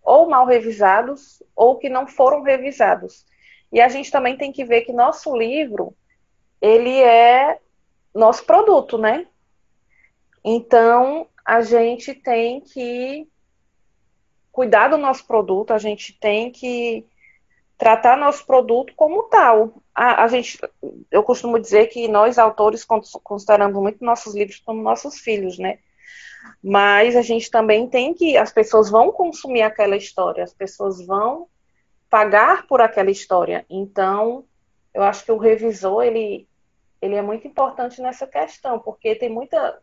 ou 0.04 0.30
mal 0.30 0.46
revisados 0.46 1.44
ou 1.56 1.78
que 1.78 1.90
não 1.90 2.08
foram 2.08 2.42
revisados. 2.42 3.26
E 3.72 3.82
a 3.82 3.90
gente 3.90 4.12
também 4.12 4.38
tem 4.38 4.52
que 4.52 4.64
ver 4.64 4.82
que 4.82 4.94
nosso 4.94 5.36
livro, 5.36 5.94
ele 6.62 7.02
é 7.02 7.60
nosso 8.14 8.46
produto, 8.46 8.98
né? 8.98 9.28
Então, 10.44 11.28
a 11.44 11.62
gente 11.62 12.14
tem 12.14 12.62
que 12.62 13.28
cuidar 14.52 14.88
do 14.88 14.98
nosso 14.98 15.28
produto, 15.28 15.72
a 15.72 15.78
gente 15.78 16.14
tem 16.14 16.52
que 16.52 17.06
tratar 17.78 18.18
nosso 18.18 18.46
produto 18.46 18.94
como 18.96 19.24
tal. 19.24 19.82
A, 19.94 20.24
a, 20.24 20.28
gente, 20.28 20.60
eu 21.12 21.24
costumo 21.24 21.60
dizer 21.60 21.88
que 21.88 22.08
nós, 22.08 22.38
autores, 22.38 22.86
consideramos 23.24 23.80
muito 23.82 24.04
nossos 24.04 24.34
livros 24.34 24.60
como 24.60 24.82
nossos 24.82 25.20
filhos, 25.20 25.58
né? 25.60 25.80
Mas 26.64 27.16
a 27.16 27.22
gente 27.22 27.52
também 27.52 27.88
tem 27.88 28.14
que, 28.14 28.38
as 28.38 28.52
pessoas 28.52 28.90
vão 28.90 29.12
consumir 29.12 29.62
aquela 29.62 29.96
história, 29.96 30.44
as 30.44 30.54
pessoas 30.54 31.06
vão 31.06 31.48
pagar 32.10 32.66
por 32.68 32.82
aquela 32.82 33.12
história. 33.12 33.66
Então, 33.70 34.46
eu 34.94 35.04
acho 35.04 35.24
que 35.24 35.32
o 35.32 35.38
revisor, 35.38 36.04
ele, 36.04 36.48
ele 37.02 37.16
é 37.16 37.22
muito 37.22 37.48
importante 37.48 38.02
nessa 38.02 38.26
questão, 38.26 38.80
porque 38.80 39.14
tem 39.14 39.30
muita, 39.30 39.80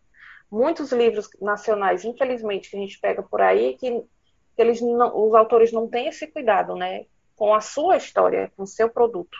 muitos 0.51 0.91
livros 0.91 1.29
nacionais, 1.41 2.05
infelizmente, 2.05 2.71
que 2.71 2.77
a 2.77 2.81
gente 2.81 2.99
pega 2.99 3.23
por 3.23 3.41
aí, 3.41 3.77
que, 3.77 3.91
que 3.91 4.63
eles 4.63 4.81
não, 4.81 5.29
os 5.29 5.35
autores 5.35 5.71
não 5.71 5.87
têm 5.89 6.09
esse 6.09 6.27
cuidado, 6.27 6.75
né? 6.75 7.05
Com 7.37 7.55
a 7.55 7.61
sua 7.61 7.97
história, 7.97 8.53
com 8.57 8.63
o 8.63 8.67
seu 8.67 8.89
produto. 8.89 9.37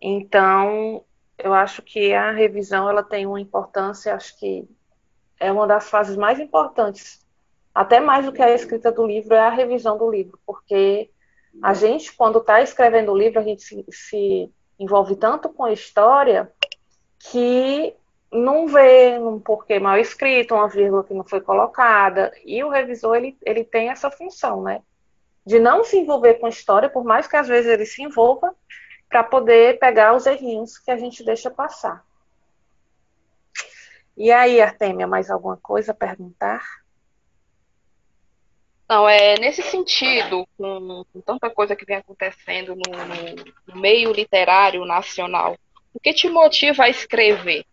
Então, 0.00 1.04
eu 1.38 1.52
acho 1.52 1.82
que 1.82 2.12
a 2.12 2.32
revisão 2.32 2.88
ela 2.88 3.02
tem 3.02 3.26
uma 3.26 3.40
importância, 3.40 4.14
acho 4.14 4.38
que 4.38 4.68
é 5.38 5.52
uma 5.52 5.66
das 5.66 5.88
fases 5.88 6.16
mais 6.16 6.40
importantes, 6.40 7.24
até 7.74 8.00
mais 8.00 8.26
do 8.26 8.32
que 8.32 8.42
a 8.42 8.52
escrita 8.52 8.90
do 8.90 9.06
livro, 9.06 9.34
é 9.34 9.40
a 9.40 9.50
revisão 9.50 9.96
do 9.96 10.10
livro, 10.10 10.38
porque 10.44 11.10
a 11.62 11.74
gente, 11.74 12.12
quando 12.12 12.38
está 12.40 12.60
escrevendo 12.60 13.12
o 13.12 13.16
livro, 13.16 13.38
a 13.38 13.42
gente 13.42 13.62
se, 13.62 13.84
se, 13.90 14.52
envolve 14.78 15.16
tanto 15.16 15.48
com 15.48 15.64
a 15.64 15.72
história 15.72 16.52
que 17.18 17.94
não 18.32 18.66
vê 18.66 19.18
um 19.18 19.40
porquê 19.40 19.78
mal 19.78 19.96
escrito, 19.96 20.54
uma 20.54 20.68
vírgula 20.68 21.04
que 21.04 21.14
não 21.14 21.24
foi 21.24 21.40
colocada, 21.40 22.32
e 22.44 22.62
o 22.62 22.68
revisor 22.68 23.16
ele, 23.16 23.36
ele 23.42 23.64
tem 23.64 23.90
essa 23.90 24.10
função, 24.10 24.62
né? 24.62 24.82
De 25.48 25.58
não 25.58 25.82
se 25.82 25.96
envolver 25.96 26.34
com 26.34 26.44
a 26.44 26.50
história, 26.50 26.90
por 26.90 27.02
mais 27.02 27.26
que 27.26 27.34
às 27.34 27.48
vezes 27.48 27.70
ele 27.70 27.86
se 27.86 28.02
envolva, 28.02 28.54
para 29.08 29.24
poder 29.24 29.78
pegar 29.78 30.14
os 30.14 30.26
errinhos 30.26 30.76
que 30.76 30.90
a 30.90 30.98
gente 30.98 31.24
deixa 31.24 31.50
passar. 31.50 32.04
E 34.14 34.30
aí, 34.30 34.60
Artemia, 34.60 35.06
mais 35.06 35.30
alguma 35.30 35.56
coisa 35.56 35.92
a 35.92 35.94
perguntar? 35.94 36.62
Não, 38.86 39.08
é 39.08 39.36
nesse 39.40 39.62
sentido, 39.62 40.46
com, 40.58 41.06
com 41.10 41.20
tanta 41.22 41.48
coisa 41.48 41.74
que 41.74 41.86
vem 41.86 41.96
acontecendo 41.96 42.74
no, 42.76 42.92
no, 42.92 43.54
no 43.68 43.80
meio 43.80 44.12
literário 44.12 44.84
nacional, 44.84 45.56
o 45.94 45.98
que 45.98 46.12
te 46.12 46.28
motiva 46.28 46.84
a 46.84 46.90
escrever? 46.90 47.64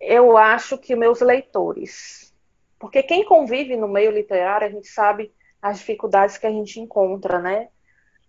Eu 0.00 0.36
acho 0.36 0.78
que 0.78 0.94
meus 0.94 1.20
leitores 1.20 2.26
Porque 2.78 3.02
quem 3.02 3.24
convive 3.24 3.76
no 3.76 3.88
meio 3.88 4.10
literário, 4.10 4.66
a 4.66 4.70
gente 4.70 4.88
sabe 4.88 5.32
as 5.60 5.78
dificuldades 5.78 6.38
que 6.38 6.46
a 6.46 6.50
gente 6.50 6.78
encontra, 6.78 7.38
né? 7.38 7.68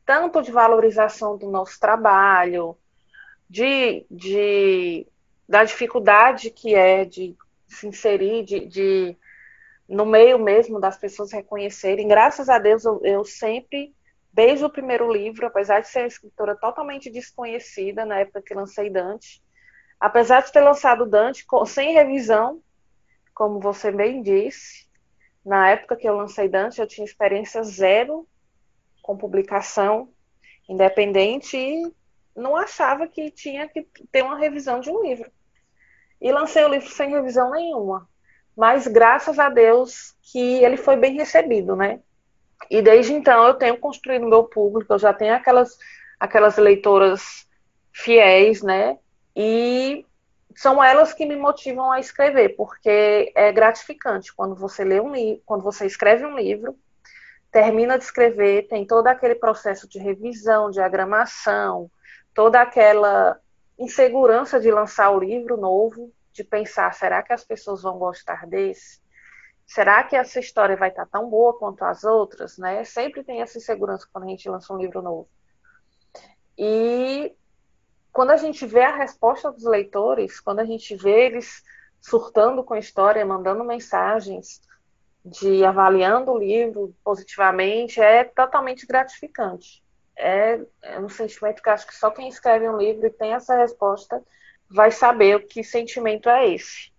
Tanto 0.05 0.41
de 0.41 0.51
valorização 0.51 1.37
do 1.37 1.49
nosso 1.49 1.79
trabalho, 1.79 2.77
de, 3.49 4.05
de 4.09 5.07
da 5.47 5.63
dificuldade 5.63 6.49
que 6.49 6.75
é 6.75 7.05
de 7.05 7.35
se 7.67 7.87
inserir, 7.87 8.43
de, 8.43 8.65
de 8.65 9.17
no 9.87 10.05
meio 10.05 10.37
mesmo 10.37 10.79
das 10.79 10.97
pessoas 10.97 11.31
reconhecerem. 11.31 12.07
Graças 12.07 12.49
a 12.49 12.59
Deus, 12.59 12.83
eu, 12.83 12.99
eu 13.03 13.23
sempre, 13.23 13.95
desde 14.33 14.65
o 14.65 14.69
primeiro 14.69 15.11
livro, 15.11 15.45
apesar 15.45 15.79
de 15.79 15.87
ser 15.87 15.99
uma 15.99 16.07
escritora 16.07 16.55
totalmente 16.55 17.09
desconhecida 17.09 18.05
na 18.05 18.19
época 18.19 18.41
que 18.41 18.53
lancei 18.53 18.89
Dante, 18.89 19.41
apesar 19.99 20.41
de 20.41 20.51
ter 20.51 20.61
lançado 20.61 21.05
Dante 21.05 21.45
sem 21.65 21.93
revisão, 21.93 22.61
como 23.37 23.59
você 23.59 23.91
bem 23.91 24.23
disse, 24.23 24.87
na 25.45 25.69
época 25.69 25.95
que 25.95 26.09
eu 26.09 26.15
lancei 26.15 26.49
Dante, 26.49 26.81
eu 26.81 26.87
tinha 26.87 27.05
experiência 27.05 27.61
zero 27.61 28.27
com 29.03 29.15
publicação 29.15 30.09
independente 30.67 31.55
e 31.55 31.93
não 32.35 32.55
achava 32.55 33.07
que 33.07 33.29
tinha 33.29 33.67
que 33.67 33.87
ter 34.11 34.23
uma 34.23 34.39
revisão 34.39 34.79
de 34.79 34.89
um 34.89 35.03
livro. 35.03 35.31
E 36.19 36.31
lancei 36.31 36.65
o 36.65 36.67
livro 36.67 36.89
sem 36.89 37.11
revisão 37.11 37.51
nenhuma. 37.51 38.09
Mas 38.55 38.87
graças 38.87 39.37
a 39.37 39.49
Deus 39.49 40.15
que 40.23 40.63
ele 40.63 40.75
foi 40.75 40.95
bem 40.95 41.13
recebido, 41.13 41.75
né? 41.75 41.99
E 42.71 42.81
desde 42.81 43.13
então 43.13 43.45
eu 43.45 43.53
tenho 43.53 43.77
construído 43.77 44.25
meu 44.25 44.45
público, 44.45 44.91
eu 44.91 44.97
já 44.97 45.13
tenho 45.13 45.35
aquelas, 45.35 45.77
aquelas 46.19 46.57
leitoras 46.57 47.47
fiéis, 47.93 48.63
né? 48.63 48.97
E 49.35 50.06
são 50.57 50.83
elas 50.83 51.13
que 51.13 51.23
me 51.23 51.35
motivam 51.35 51.91
a 51.91 51.99
escrever, 51.99 52.55
porque 52.55 53.31
é 53.35 53.51
gratificante 53.51 54.33
quando 54.33 54.55
você 54.55 54.83
lê 54.83 54.99
um 54.99 55.13
livro, 55.13 55.43
quando 55.45 55.61
você 55.61 55.85
escreve 55.85 56.25
um 56.25 56.35
livro, 56.35 56.75
termina 57.51 57.95
de 57.95 58.03
escrever, 58.03 58.67
tem 58.67 58.83
todo 58.83 59.05
aquele 59.05 59.35
processo 59.35 59.87
de 59.87 59.99
revisão, 59.99 60.71
diagramação, 60.71 61.91
toda 62.33 62.59
aquela 62.59 63.39
insegurança 63.77 64.59
de 64.59 64.71
lançar 64.71 65.11
o 65.11 65.19
livro 65.19 65.57
novo, 65.57 66.11
de 66.33 66.43
pensar, 66.43 66.91
será 66.95 67.21
que 67.21 67.33
as 67.33 67.43
pessoas 67.43 67.83
vão 67.83 67.99
gostar 67.99 68.47
desse? 68.47 68.99
Será 69.63 70.03
que 70.03 70.15
essa 70.15 70.39
história 70.39 70.75
vai 70.75 70.89
estar 70.89 71.05
tão 71.05 71.29
boa 71.29 71.53
quanto 71.53 71.83
as 71.83 72.03
outras, 72.03 72.57
né? 72.57 72.83
Sempre 72.83 73.23
tem 73.23 73.43
essa 73.43 73.59
insegurança 73.59 74.07
quando 74.11 74.23
a 74.23 74.29
gente 74.29 74.49
lança 74.49 74.73
um 74.73 74.77
livro 74.77 75.03
novo. 75.03 75.29
E 76.57 77.35
quando 78.17 78.31
a 78.31 78.37
gente 78.37 78.65
vê 78.65 78.81
a 78.81 78.95
resposta 78.95 79.51
dos 79.51 79.63
leitores, 79.63 80.39
quando 80.39 80.57
a 80.57 80.65
gente 80.65 80.95
vê 80.95 81.27
eles 81.27 81.61
surtando 82.01 82.63
com 82.63 82.73
a 82.73 82.79
história, 82.79 83.23
mandando 83.23 83.63
mensagens, 83.63 84.59
de 85.23 85.63
avaliando 85.63 86.31
o 86.31 86.39
livro 86.39 86.95
positivamente, 87.03 88.01
é 88.01 88.23
totalmente 88.23 88.87
gratificante. 88.87 89.83
É, 90.17 90.59
é 90.81 90.99
um 90.99 91.07
sentimento 91.09 91.61
que 91.61 91.69
acho 91.69 91.85
que 91.85 91.95
só 91.95 92.09
quem 92.09 92.27
escreve 92.27 92.67
um 92.67 92.75
livro 92.75 93.05
e 93.05 93.11
tem 93.11 93.33
essa 93.33 93.55
resposta 93.55 94.19
vai 94.67 94.89
saber 94.89 95.35
o 95.35 95.45
que 95.45 95.63
sentimento 95.63 96.27
é 96.27 96.49
esse. 96.49 96.91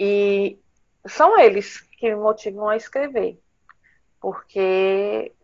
E 0.00 0.58
são 1.06 1.38
eles 1.38 1.82
que 1.98 2.08
me 2.08 2.16
motivam 2.16 2.66
a 2.66 2.78
escrever, 2.78 3.38
porque 4.18 5.34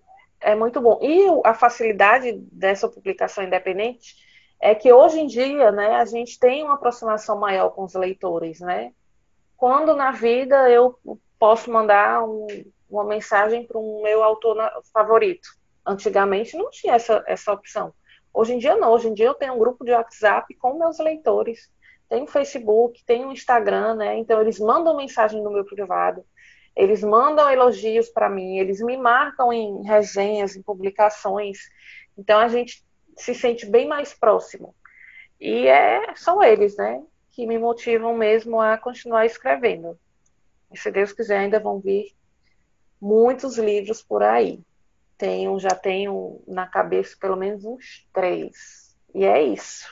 é 0.40 0.54
muito 0.54 0.80
bom. 0.80 0.98
E 1.02 1.26
a 1.44 1.52
facilidade 1.52 2.32
dessa 2.50 2.88
publicação 2.88 3.44
independente 3.44 4.26
é 4.60 4.74
que 4.74 4.92
hoje 4.92 5.20
em 5.20 5.26
dia, 5.26 5.70
né, 5.70 5.96
a 5.96 6.04
gente 6.04 6.38
tem 6.38 6.64
uma 6.64 6.74
aproximação 6.74 7.38
maior 7.38 7.70
com 7.70 7.84
os 7.84 7.94
leitores, 7.94 8.60
né? 8.60 8.92
Quando 9.56 9.94
na 9.94 10.10
vida 10.10 10.68
eu 10.70 10.98
posso 11.38 11.70
mandar 11.70 12.24
um, 12.24 12.46
uma 12.90 13.04
mensagem 13.04 13.66
para 13.66 13.78
um 13.78 14.02
meu 14.02 14.22
autor 14.22 14.56
favorito. 14.92 15.48
Antigamente 15.86 16.56
não 16.56 16.70
tinha 16.70 16.94
essa, 16.94 17.22
essa 17.26 17.52
opção. 17.52 17.92
Hoje 18.32 18.54
em 18.54 18.58
dia 18.58 18.76
não. 18.76 18.92
Hoje 18.92 19.08
em 19.08 19.14
dia 19.14 19.26
eu 19.26 19.34
tenho 19.34 19.54
um 19.54 19.58
grupo 19.58 19.84
de 19.84 19.92
WhatsApp 19.92 20.52
com 20.54 20.78
meus 20.78 20.98
leitores. 20.98 21.70
Tem 22.08 22.22
o 22.22 22.26
Facebook, 22.26 23.04
tem 23.04 23.24
o 23.24 23.32
Instagram, 23.32 23.94
né? 23.94 24.16
Então 24.16 24.40
eles 24.40 24.58
mandam 24.58 24.96
mensagem 24.96 25.42
no 25.42 25.50
meu 25.50 25.64
privado. 25.64 26.24
Eles 26.74 27.02
mandam 27.02 27.50
elogios 27.50 28.08
para 28.08 28.30
mim, 28.30 28.58
eles 28.58 28.80
me 28.80 28.96
marcam 28.96 29.52
em 29.52 29.82
resenhas, 29.82 30.54
em 30.54 30.62
publicações. 30.62 31.58
Então 32.16 32.38
a 32.38 32.46
gente 32.46 32.84
se 33.18 33.34
sente 33.34 33.66
bem 33.66 33.86
mais 33.86 34.14
próximo. 34.14 34.74
E 35.40 35.66
é, 35.66 36.14
são 36.16 36.42
eles, 36.42 36.76
né, 36.76 37.02
que 37.30 37.46
me 37.46 37.58
motivam 37.58 38.16
mesmo 38.16 38.60
a 38.60 38.78
continuar 38.78 39.26
escrevendo. 39.26 39.98
E 40.72 40.78
se 40.78 40.90
Deus 40.90 41.12
quiser, 41.12 41.38
ainda 41.38 41.60
vão 41.60 41.78
vir 41.78 42.12
muitos 43.00 43.58
livros 43.58 44.02
por 44.02 44.22
aí. 44.22 44.60
Tenho, 45.16 45.58
já 45.58 45.70
tenho 45.70 46.40
na 46.46 46.66
cabeça 46.66 47.16
pelo 47.20 47.36
menos 47.36 47.64
uns 47.64 48.06
três. 48.12 48.96
E 49.14 49.24
é 49.24 49.42
isso. 49.42 49.86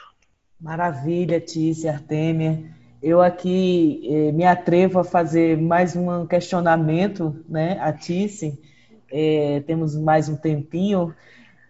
Maravilha, 0.60 1.40
Tícia, 1.40 1.92
Artêmia. 1.92 2.64
Eu 3.02 3.20
aqui 3.20 4.08
eh, 4.10 4.32
me 4.32 4.44
atrevo 4.44 4.98
a 4.98 5.04
fazer 5.04 5.56
mais 5.56 5.94
um 5.94 6.26
questionamento, 6.26 7.44
né, 7.48 7.78
a 7.80 7.92
Tícia. 7.92 8.56
Eh, 9.10 9.62
temos 9.66 9.96
mais 9.96 10.28
um 10.28 10.36
tempinho 10.36 11.14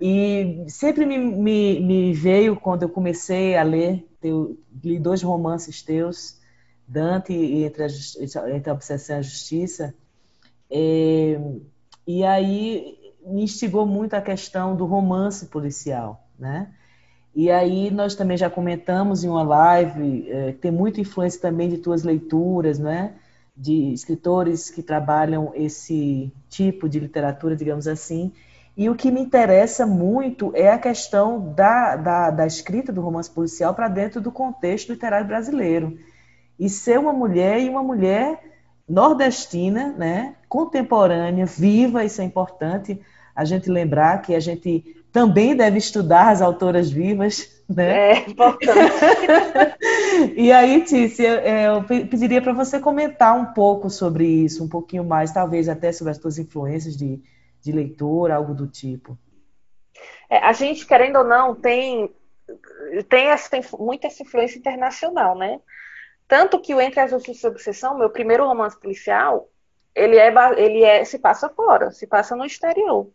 e 0.01 0.65
sempre 0.69 1.07
me, 1.07 1.19
me, 1.19 1.81
me, 1.81 2.13
veio, 2.13 2.57
quando 2.57 2.83
eu 2.83 2.89
comecei 2.89 3.57
a 3.57 3.63
ler, 3.63 4.07
eu 4.23 4.59
li 4.85 4.99
dois 4.99 5.23
romances 5.23 5.83
teus, 5.83 6.39
Dante 6.87 7.33
e 7.33 7.65
Entre 7.65 7.83
a, 7.83 7.87
Entre 8.55 8.71
a 8.71 8.73
Obsessão 8.73 9.17
e 9.17 9.19
a 9.19 9.23
Justiça, 9.23 9.95
é, 10.71 11.41
e 12.07 12.25
aí 12.25 12.99
me 13.25 13.43
instigou 13.43 13.87
muito 13.87 14.15
a 14.15 14.21
questão 14.21 14.77
do 14.77 14.85
romance 14.85 15.47
policial, 15.47 16.25
né? 16.39 16.73
E 17.35 17.51
aí 17.51 17.91
nós 17.91 18.15
também 18.15 18.37
já 18.37 18.49
comentamos 18.49 19.23
em 19.23 19.29
uma 19.29 19.43
live, 19.43 20.31
é, 20.31 20.53
tem 20.53 20.71
muita 20.71 21.01
influência 21.01 21.41
também 21.41 21.69
de 21.69 21.79
tuas 21.79 22.03
leituras, 22.03 22.79
né? 22.79 23.15
De 23.55 23.93
escritores 23.93 24.71
que 24.71 24.83
trabalham 24.83 25.53
esse 25.55 26.33
tipo 26.49 26.89
de 26.89 26.99
literatura, 27.01 27.57
digamos 27.57 27.87
assim, 27.87 28.33
e 28.77 28.91
o 28.91 28.95
que 28.95 29.11
me 29.11 29.21
interessa 29.21 29.87
muito 29.87 30.53
é 30.55 30.71
a 30.71 30.79
questão 30.79 31.53
da, 31.55 31.97
da, 31.97 32.31
da 32.31 32.47
escrita 32.47 32.93
do 32.93 33.01
romance 33.01 33.31
policial 33.31 33.75
para 33.75 33.89
dentro 33.89 34.21
do 34.21 34.31
contexto 34.31 34.93
literário 34.93 35.27
brasileiro. 35.27 35.99
E 36.59 36.69
ser 36.69 36.99
uma 36.99 37.13
mulher 37.13 37.61
e 37.61 37.71
uma 37.71 37.83
mulher 37.83 38.39
nordestina, 38.89 39.95
né, 39.97 40.35
contemporânea, 40.49 41.47
viva, 41.47 42.05
isso 42.05 42.21
é 42.21 42.25
importante 42.25 43.01
a 43.35 43.45
gente 43.45 43.71
lembrar 43.71 44.23
que 44.23 44.35
a 44.35 44.41
gente 44.41 44.97
também 45.13 45.57
deve 45.57 45.79
estudar 45.79 46.29
as 46.31 46.43
autoras 46.43 46.91
vivas, 46.91 47.49
né? 47.69 48.13
É 48.13 48.31
importante. 48.31 49.01
e 50.37 50.53
aí, 50.53 50.83
Tícia, 50.83 51.43
eu 51.43 51.83
pediria 51.85 52.41
para 52.41 52.53
você 52.53 52.79
comentar 52.79 53.39
um 53.39 53.47
pouco 53.47 53.91
sobre 53.91 54.27
isso, 54.27 54.63
um 54.63 54.69
pouquinho 54.69 55.05
mais, 55.05 55.33
talvez 55.33 55.69
até 55.69 55.91
sobre 55.93 56.13
as 56.13 56.19
suas 56.19 56.39
influências 56.39 56.97
de, 56.97 57.21
de 57.67 57.73
leitor, 57.73 58.31
algo 58.31 58.55
do 58.55 58.69
tipo? 58.69 59.19
É, 60.31 60.39
a 60.39 60.53
gente, 60.53 60.87
querendo 60.87 61.19
ou 61.19 61.25
não, 61.25 61.55
tem, 61.55 62.15
tem, 63.09 63.27
essa, 63.27 63.51
tem 63.51 63.61
muita 63.79 64.07
essa 64.07 64.23
influência 64.23 64.57
internacional, 64.57 65.37
né? 65.37 65.61
Tanto 66.29 66.61
que 66.61 66.75
o 66.75 66.81
Entre 66.81 67.01
a 67.01 67.09
Justiça 67.09 67.47
e 67.47 67.49
a 67.49 67.51
Obsessão, 67.51 67.99
meu 67.99 68.09
primeiro 68.09 68.47
romance 68.47 68.79
policial, 68.79 69.49
ele, 69.95 70.17
é, 70.17 70.33
ele 70.57 70.85
é, 70.85 71.05
se 71.05 71.19
passa 71.19 71.49
fora, 71.49 71.91
se 71.91 72.07
passa 72.07 72.37
no 72.37 72.45
exterior. 72.45 73.11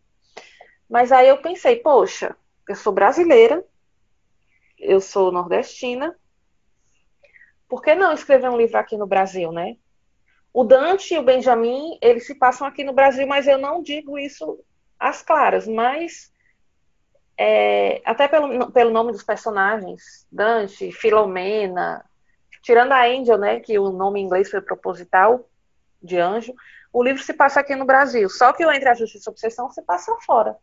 Mas 0.90 1.14
aí 1.14 1.30
eu 1.30 1.42
pensei, 1.42 1.78
poxa, 1.78 2.36
eu 2.68 2.76
sou 2.76 2.92
brasileira, 2.92 3.64
eu 4.78 5.00
sou 5.00 5.32
nordestina, 5.32 6.14
por 7.70 7.82
que 7.82 7.96
não 7.96 8.12
escrever 8.12 8.50
um 8.50 8.58
livro 8.58 8.78
aqui 8.78 8.98
no 8.98 9.08
Brasil, 9.08 9.50
né? 9.52 9.78
O 10.54 10.64
Dante 10.64 11.14
e 11.14 11.18
o 11.18 11.24
Benjamin, 11.24 11.98
eles 12.02 12.26
se 12.26 12.36
passam 12.36 12.68
aqui 12.68 12.84
no 12.84 12.94
Brasil, 12.94 13.26
mas 13.26 13.48
eu 13.48 13.58
não 13.58 13.82
digo 13.82 14.20
isso 14.20 14.60
às 15.00 15.22
claras, 15.22 15.68
mas 15.68 16.32
é, 17.38 18.02
até 18.06 18.28
pelo, 18.28 18.72
pelo 18.72 18.92
nome 18.92 19.12
dos 19.12 19.24
personagens, 19.24 20.28
Dante, 20.32 20.92
Filomena, 20.92 22.06
tirando 22.62 22.92
a 22.92 23.06
Angel, 23.06 23.38
né, 23.38 23.60
que 23.60 23.80
o 23.80 23.90
nome 23.90 24.20
em 24.20 24.26
inglês 24.26 24.50
foi 24.50 24.62
proposital, 24.62 25.48
de 26.02 26.18
anjo, 26.18 26.54
o 26.92 27.04
livro 27.04 27.22
se 27.22 27.34
passa 27.34 27.60
aqui 27.60 27.76
no 27.76 27.86
Brasil, 27.86 28.28
só 28.30 28.52
que 28.52 28.66
o 28.66 28.72
Entre 28.72 28.90
a 28.90 28.94
Justiça 28.94 29.30
e 29.30 29.30
a 29.30 29.32
Obsessão 29.32 29.70
se 29.70 29.82
passa 29.84 30.16
fora. 30.26 30.58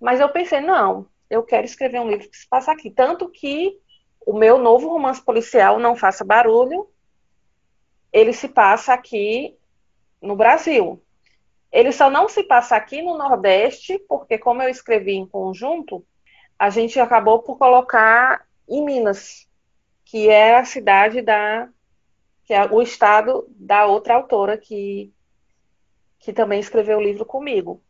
Mas 0.00 0.20
eu 0.20 0.28
pensei, 0.28 0.60
não, 0.60 1.06
eu 1.30 1.42
quero 1.42 1.64
escrever 1.64 2.00
um 2.00 2.08
livro 2.08 2.28
que 2.28 2.36
se 2.36 2.48
passa 2.48 2.72
aqui, 2.72 2.90
tanto 2.90 3.28
que 3.28 3.78
o 4.26 4.32
meu 4.32 4.58
novo 4.58 4.88
romance 4.88 5.24
policial, 5.24 5.78
Não 5.78 5.96
Faça 5.96 6.24
Barulho, 6.24 6.88
ele 8.12 8.32
se 8.32 8.48
passa 8.48 8.92
aqui 8.92 9.56
no 10.20 10.36
Brasil. 10.36 11.02
Ele 11.70 11.90
só 11.90 12.10
não 12.10 12.28
se 12.28 12.42
passa 12.42 12.76
aqui 12.76 13.00
no 13.00 13.16
Nordeste, 13.16 13.98
porque 14.08 14.36
como 14.36 14.62
eu 14.62 14.68
escrevi 14.68 15.14
em 15.14 15.26
conjunto, 15.26 16.04
a 16.58 16.68
gente 16.68 17.00
acabou 17.00 17.42
por 17.42 17.56
colocar 17.56 18.46
em 18.68 18.84
Minas, 18.84 19.48
que 20.04 20.28
é 20.28 20.56
a 20.56 20.64
cidade 20.64 21.22
da 21.22 21.68
que 22.44 22.52
é 22.52 22.66
o 22.66 22.82
estado 22.82 23.46
da 23.50 23.86
outra 23.86 24.14
autora 24.14 24.58
que, 24.58 25.12
que 26.18 26.32
também 26.32 26.58
escreveu 26.58 26.98
o 26.98 27.02
livro 27.02 27.24
comigo. 27.24 27.80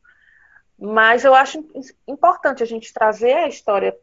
Mas 0.79 1.25
eu 1.25 1.35
acho 1.35 1.65
importante 2.07 2.63
a 2.63 2.67
gente 2.67 2.93
trazer 2.93 3.33
a 3.33 3.49
história 3.49 3.97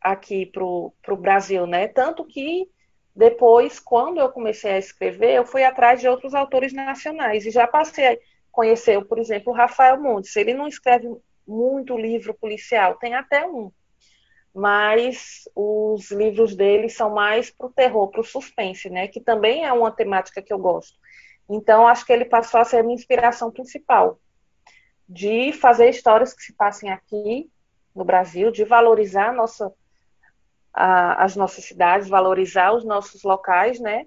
aqui 0.00 0.46
para 0.46 0.62
o 0.62 1.16
Brasil, 1.18 1.66
né? 1.66 1.88
Tanto 1.88 2.24
que 2.24 2.68
depois, 3.16 3.80
quando 3.80 4.20
eu 4.20 4.28
comecei 4.28 4.72
a 4.72 4.78
escrever, 4.78 5.32
eu 5.32 5.46
fui 5.46 5.64
atrás 5.64 5.98
de 5.98 6.06
outros 6.06 6.34
autores 6.34 6.74
nacionais 6.74 7.46
e 7.46 7.50
já 7.50 7.66
passei 7.66 8.06
a 8.06 8.18
conhecer, 8.52 9.02
por 9.06 9.18
exemplo, 9.18 9.54
o 9.54 9.56
Rafael 9.56 9.98
Montes. 9.98 10.36
Ele 10.36 10.52
não 10.52 10.68
escreve 10.68 11.08
muito 11.48 11.96
livro 11.96 12.34
policial, 12.34 12.96
tem 12.96 13.14
até 13.14 13.46
um, 13.46 13.72
mas 14.54 15.48
os 15.54 16.10
livros 16.10 16.54
dele 16.54 16.90
são 16.90 17.08
mais 17.08 17.50
para 17.50 17.66
o 17.66 17.72
terror, 17.72 18.10
para 18.10 18.20
o 18.20 18.24
suspense, 18.24 18.90
né? 18.90 19.08
Que 19.08 19.20
também 19.20 19.64
é 19.64 19.72
uma 19.72 19.90
temática 19.90 20.42
que 20.42 20.52
eu 20.52 20.58
gosto. 20.58 20.98
Então, 21.48 21.88
acho 21.88 22.04
que 22.04 22.12
ele 22.12 22.26
passou 22.26 22.60
a 22.60 22.64
ser 22.66 22.78
a 22.78 22.82
minha 22.82 22.96
inspiração 22.96 23.50
principal 23.50 24.20
de 25.08 25.52
fazer 25.54 25.88
histórias 25.88 26.34
que 26.34 26.42
se 26.42 26.52
passem 26.52 26.90
aqui 26.90 27.50
no 27.94 28.04
Brasil, 28.04 28.50
de 28.50 28.62
valorizar 28.62 29.30
a 29.30 29.32
nossa 29.32 29.72
a, 30.76 31.24
as 31.24 31.34
nossas 31.34 31.64
cidades, 31.64 32.06
valorizar 32.06 32.72
os 32.74 32.84
nossos 32.84 33.22
locais, 33.22 33.80
né? 33.80 34.06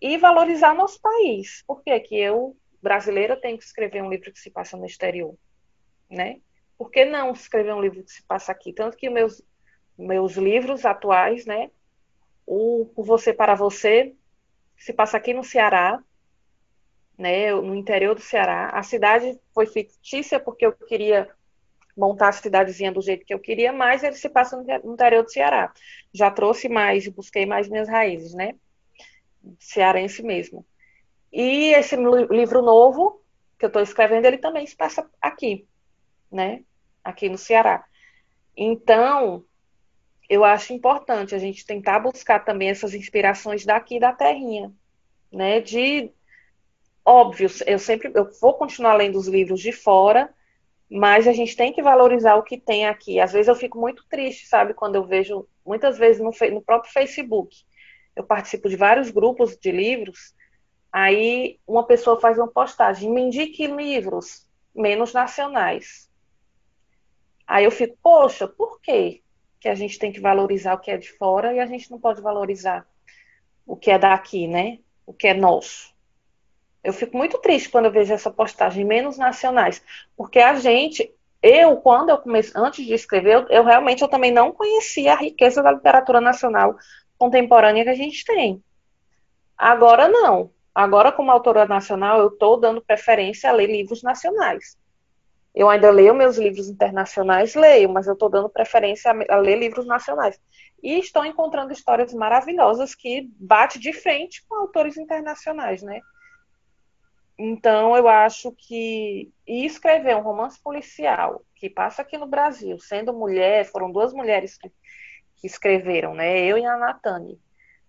E 0.00 0.16
valorizar 0.16 0.72
nosso 0.74 1.00
país. 1.00 1.64
Por 1.66 1.82
que 1.82 1.98
que 1.98 2.16
eu, 2.16 2.56
brasileira, 2.80 3.36
tenho 3.36 3.58
que 3.58 3.64
escrever 3.64 4.00
um 4.00 4.08
livro 4.08 4.32
que 4.32 4.38
se 4.38 4.48
passa 4.48 4.76
no 4.76 4.86
exterior, 4.86 5.34
né? 6.08 6.40
Por 6.78 6.88
que 6.88 7.04
não 7.04 7.32
escrever 7.32 7.74
um 7.74 7.80
livro 7.80 8.04
que 8.04 8.12
se 8.12 8.22
passa 8.22 8.52
aqui? 8.52 8.72
Tanto 8.72 8.96
que 8.96 9.10
meus, 9.10 9.42
meus 9.98 10.36
livros 10.36 10.84
atuais, 10.84 11.44
né? 11.44 11.70
O 12.46 12.88
Você 12.98 13.32
para 13.32 13.56
Você 13.56 14.14
se 14.78 14.92
passa 14.92 15.16
aqui 15.16 15.34
no 15.34 15.42
Ceará, 15.42 16.00
né? 17.18 17.52
No 17.52 17.74
interior 17.74 18.14
do 18.14 18.20
Ceará. 18.20 18.68
A 18.68 18.84
cidade 18.84 19.36
foi 19.52 19.66
fictícia 19.66 20.38
porque 20.38 20.64
eu 20.64 20.72
queria 20.72 21.28
montar 21.96 22.28
a 22.28 22.32
cidadezinha 22.32 22.92
do 22.92 23.00
jeito 23.00 23.24
que 23.24 23.32
eu 23.32 23.38
queria, 23.38 23.72
mas 23.72 24.02
ele 24.02 24.16
se 24.16 24.28
passa 24.28 24.56
no 24.56 24.92
interior 24.92 25.24
do 25.24 25.30
Ceará. 25.30 25.72
Já 26.12 26.30
trouxe 26.30 26.68
mais, 26.68 27.08
busquei 27.08 27.46
mais 27.46 27.68
minhas 27.68 27.88
raízes, 27.88 28.34
né? 28.34 28.54
Cearense 29.58 30.22
mesmo. 30.22 30.66
E 31.32 31.72
esse 31.74 31.96
livro 31.96 32.62
novo 32.62 33.22
que 33.58 33.64
eu 33.64 33.68
estou 33.68 33.82
escrevendo, 33.82 34.26
ele 34.26 34.38
também 34.38 34.66
se 34.66 34.76
passa 34.76 35.08
aqui, 35.20 35.66
né? 36.30 36.62
Aqui 37.02 37.28
no 37.28 37.38
Ceará. 37.38 37.84
Então, 38.56 39.44
eu 40.28 40.44
acho 40.44 40.72
importante 40.72 41.34
a 41.34 41.38
gente 41.38 41.64
tentar 41.64 42.00
buscar 42.00 42.44
também 42.44 42.68
essas 42.68 42.94
inspirações 42.94 43.64
daqui 43.64 43.98
da 43.98 44.12
terrinha, 44.12 44.72
né? 45.32 45.60
De 45.60 46.10
óbvio, 47.04 47.48
eu 47.66 47.78
sempre 47.78 48.10
eu 48.14 48.30
vou 48.40 48.54
continuar 48.54 48.94
lendo 48.94 49.16
os 49.16 49.28
livros 49.28 49.60
de 49.60 49.72
fora, 49.72 50.34
mas 50.90 51.26
a 51.26 51.32
gente 51.32 51.56
tem 51.56 51.72
que 51.72 51.82
valorizar 51.82 52.36
o 52.36 52.42
que 52.42 52.58
tem 52.58 52.86
aqui. 52.86 53.18
Às 53.18 53.32
vezes 53.32 53.48
eu 53.48 53.54
fico 53.54 53.78
muito 53.78 54.04
triste, 54.08 54.46
sabe, 54.46 54.74
quando 54.74 54.94
eu 54.94 55.04
vejo, 55.04 55.46
muitas 55.64 55.98
vezes 55.98 56.22
no, 56.22 56.30
no 56.52 56.62
próprio 56.62 56.92
Facebook, 56.92 57.56
eu 58.14 58.24
participo 58.24 58.68
de 58.68 58.76
vários 58.76 59.10
grupos 59.10 59.56
de 59.56 59.70
livros, 59.70 60.34
aí 60.92 61.58
uma 61.66 61.84
pessoa 61.84 62.20
faz 62.20 62.38
uma 62.38 62.48
postagem, 62.48 63.10
me 63.10 63.20
indique 63.20 63.66
livros 63.66 64.48
menos 64.74 65.12
nacionais. 65.12 66.10
Aí 67.46 67.64
eu 67.64 67.70
fico, 67.70 67.96
poxa, 68.02 68.46
por 68.46 68.80
quê 68.80 69.22
que 69.60 69.68
a 69.68 69.74
gente 69.74 69.98
tem 69.98 70.12
que 70.12 70.20
valorizar 70.20 70.74
o 70.74 70.78
que 70.78 70.90
é 70.90 70.96
de 70.96 71.10
fora 71.12 71.54
e 71.54 71.60
a 71.60 71.66
gente 71.66 71.90
não 71.90 71.98
pode 71.98 72.20
valorizar 72.20 72.86
o 73.66 73.76
que 73.76 73.90
é 73.90 73.98
daqui, 73.98 74.46
né? 74.46 74.78
O 75.04 75.12
que 75.12 75.28
é 75.28 75.34
nosso. 75.34 75.94
Eu 76.86 76.92
fico 76.92 77.16
muito 77.16 77.36
triste 77.38 77.68
quando 77.68 77.86
eu 77.86 77.90
vejo 77.90 78.14
essa 78.14 78.30
postagem, 78.30 78.84
menos 78.84 79.18
nacionais, 79.18 79.82
porque 80.16 80.38
a 80.38 80.54
gente, 80.54 81.12
eu, 81.42 81.76
quando 81.78 82.10
eu 82.10 82.18
comecei, 82.18 82.52
antes 82.54 82.86
de 82.86 82.94
escrever, 82.94 83.34
eu, 83.34 83.48
eu 83.48 83.64
realmente 83.64 84.02
eu 84.02 84.08
também 84.08 84.30
não 84.30 84.52
conhecia 84.52 85.12
a 85.12 85.16
riqueza 85.16 85.60
da 85.64 85.72
literatura 85.72 86.20
nacional 86.20 86.76
contemporânea 87.18 87.82
que 87.82 87.90
a 87.90 87.94
gente 87.94 88.24
tem. 88.24 88.62
Agora 89.58 90.06
não. 90.06 90.52
Agora, 90.72 91.10
como 91.10 91.32
autora 91.32 91.66
nacional, 91.66 92.20
eu 92.20 92.28
estou 92.28 92.56
dando 92.56 92.80
preferência 92.80 93.50
a 93.50 93.52
ler 93.52 93.66
livros 93.66 94.04
nacionais. 94.04 94.78
Eu 95.52 95.68
ainda 95.68 95.90
leio 95.90 96.14
meus 96.14 96.38
livros 96.38 96.68
internacionais, 96.68 97.56
leio, 97.56 97.88
mas 97.88 98.06
eu 98.06 98.12
estou 98.12 98.28
dando 98.28 98.48
preferência 98.48 99.10
a, 99.28 99.36
ler 99.38 99.58
livros 99.58 99.86
nacionais. 99.86 100.38
E 100.80 101.00
estou 101.00 101.24
encontrando 101.24 101.72
histórias 101.72 102.14
maravilhosas 102.14 102.94
que 102.94 103.28
bate 103.40 103.80
de 103.80 103.92
frente 103.92 104.44
com 104.46 104.54
autores 104.54 104.96
internacionais, 104.96 105.82
né? 105.82 106.00
Então, 107.38 107.94
eu 107.96 108.08
acho 108.08 108.50
que 108.52 109.30
escrever 109.46 110.16
um 110.16 110.22
romance 110.22 110.58
policial 110.62 111.44
que 111.54 111.68
passa 111.68 112.02
aqui 112.02 112.16
no 112.16 112.26
Brasil, 112.26 112.78
sendo 112.78 113.12
mulher, 113.12 113.66
foram 113.66 113.92
duas 113.92 114.12
mulheres 114.12 114.56
que, 114.56 114.70
que 115.36 115.46
escreveram, 115.46 116.14
né? 116.14 116.38
Eu 116.40 116.56
e 116.56 116.64
a 116.64 116.76
Natane. 116.76 117.38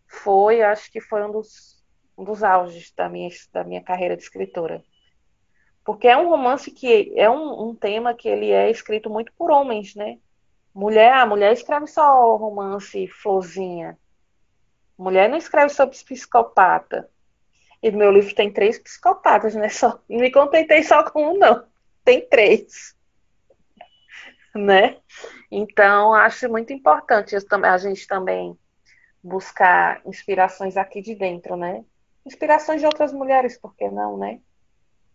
Foi, 0.05 0.61
acho 0.61 0.91
que 0.91 0.99
foi 0.99 1.23
um 1.23 1.31
dos, 1.31 1.81
um 2.17 2.23
dos 2.23 2.43
auges 2.43 2.91
da 2.95 3.07
minha, 3.07 3.29
da 3.53 3.63
minha 3.63 3.81
carreira 3.81 4.17
de 4.17 4.23
escritora. 4.23 4.83
Porque 5.83 6.07
é 6.07 6.17
um 6.17 6.29
romance 6.29 6.69
que 6.69 7.13
é 7.15 7.29
um, 7.29 7.69
um 7.69 7.75
tema 7.75 8.13
que 8.13 8.27
ele 8.27 8.51
é 8.51 8.69
escrito 8.69 9.09
muito 9.09 9.31
por 9.33 9.49
homens, 9.49 9.95
né? 9.95 10.17
Mulher, 10.73 11.13
a 11.13 11.25
mulher 11.25 11.53
escreve 11.53 11.87
só 11.87 12.35
romance 12.35 13.07
florzinha. 13.07 13.97
Mulher 14.97 15.29
não 15.29 15.37
escreve 15.37 15.69
sobre 15.69 15.97
psicopata. 15.97 17.09
E 17.87 17.91
no 17.91 17.99
meu 17.99 18.11
livro 18.11 18.35
tem 18.35 18.51
três 18.51 18.77
psicopatas, 18.77 19.55
né? 19.55 19.69
Só, 19.69 19.97
não 20.09 20.19
me 20.19 20.29
contentei 20.29 20.83
só 20.83 21.09
com 21.09 21.31
um, 21.31 21.37
não. 21.37 21.65
Tem 22.03 22.27
três. 22.27 22.93
Né? 24.53 24.97
Então, 25.49 26.13
acho 26.13 26.49
muito 26.49 26.73
importante 26.73 27.33
a 27.33 27.77
gente 27.77 28.05
também 28.05 28.57
buscar 29.23 30.01
inspirações 30.05 30.75
aqui 30.75 31.01
de 31.01 31.15
dentro, 31.15 31.55
né? 31.55 31.85
Inspirações 32.25 32.81
de 32.81 32.85
outras 32.85 33.13
mulheres, 33.13 33.57
por 33.57 33.73
que 33.73 33.89
não, 33.89 34.17
né? 34.17 34.41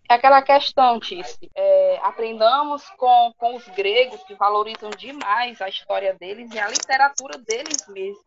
É 0.09 0.15
aquela 0.15 0.41
questão, 0.41 0.99
Tice. 0.99 1.51
É, 1.55 1.99
aprendamos 2.03 2.89
com, 2.97 3.35
com 3.37 3.55
os 3.55 3.69
gregos 3.69 4.23
que 4.23 4.35
valorizam 4.35 4.89
demais 4.91 5.61
a 5.61 5.69
história 5.69 6.15
deles 6.15 6.51
e 6.55 6.59
a 6.59 6.69
literatura 6.69 7.37
deles 7.37 7.87
mesmos, 7.89 8.25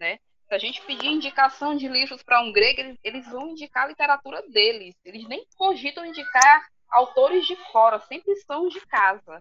né? 0.00 0.18
Se 0.50 0.54
a 0.56 0.58
gente 0.58 0.82
pedir 0.82 1.06
indicação 1.06 1.76
de 1.76 1.86
livros 1.86 2.24
para 2.24 2.42
um 2.42 2.52
grego, 2.52 2.80
eles, 2.80 2.98
eles, 3.04 3.30
vão 3.30 3.50
indicar 3.50 3.84
a 3.84 3.86
literatura 3.86 4.42
deles. 4.48 4.96
Eles 5.04 5.24
nem 5.28 5.46
cogitam 5.56 6.04
indicar 6.04 6.66
autores 6.90 7.46
de 7.46 7.54
fora, 7.70 8.00
sempre 8.00 8.34
são 8.34 8.66
de 8.66 8.80
casa. 8.86 9.40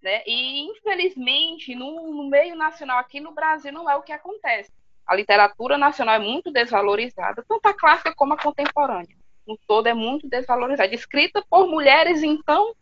Né? 0.00 0.22
E, 0.26 0.60
infelizmente, 0.62 1.74
no, 1.74 2.10
no 2.14 2.30
meio 2.30 2.56
nacional 2.56 2.98
aqui 2.98 3.20
no 3.20 3.32
Brasil 3.32 3.70
não 3.70 3.88
é 3.88 3.94
o 3.96 4.02
que 4.02 4.12
acontece. 4.12 4.72
A 5.06 5.14
literatura 5.14 5.76
nacional 5.76 6.14
é 6.14 6.18
muito 6.18 6.50
desvalorizada, 6.50 7.44
tanto 7.46 7.66
a 7.66 7.74
clássica 7.74 8.14
como 8.14 8.32
a 8.32 8.38
contemporânea. 8.38 9.14
No 9.46 9.58
todo 9.66 9.88
é 9.88 9.94
muito 9.94 10.26
desvalorizada. 10.26 10.94
Escrita 10.94 11.44
por 11.50 11.66
mulheres, 11.66 12.22
então, 12.22 12.74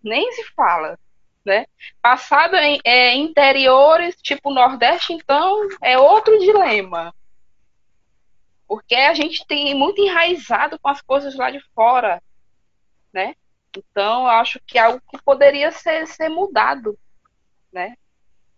nem 0.00 0.30
se 0.30 0.44
fala 0.52 0.96
né? 1.44 1.66
Passado 2.00 2.56
em 2.56 2.80
é, 2.84 3.14
interiores, 3.14 4.16
tipo 4.22 4.52
Nordeste, 4.52 5.12
então, 5.12 5.68
é 5.80 5.98
outro 5.98 6.38
dilema. 6.38 7.14
Porque 8.66 8.94
a 8.94 9.12
gente 9.14 9.44
tem 9.46 9.74
muito 9.74 10.00
enraizado 10.00 10.78
com 10.78 10.88
as 10.88 11.02
coisas 11.02 11.34
lá 11.34 11.50
de 11.50 11.60
fora, 11.74 12.22
né? 13.12 13.34
Então, 13.76 14.26
acho 14.26 14.60
que 14.66 14.78
é 14.78 14.82
algo 14.82 15.02
que 15.10 15.20
poderia 15.22 15.70
ser, 15.70 16.06
ser 16.06 16.28
mudado, 16.28 16.98
né? 17.72 17.96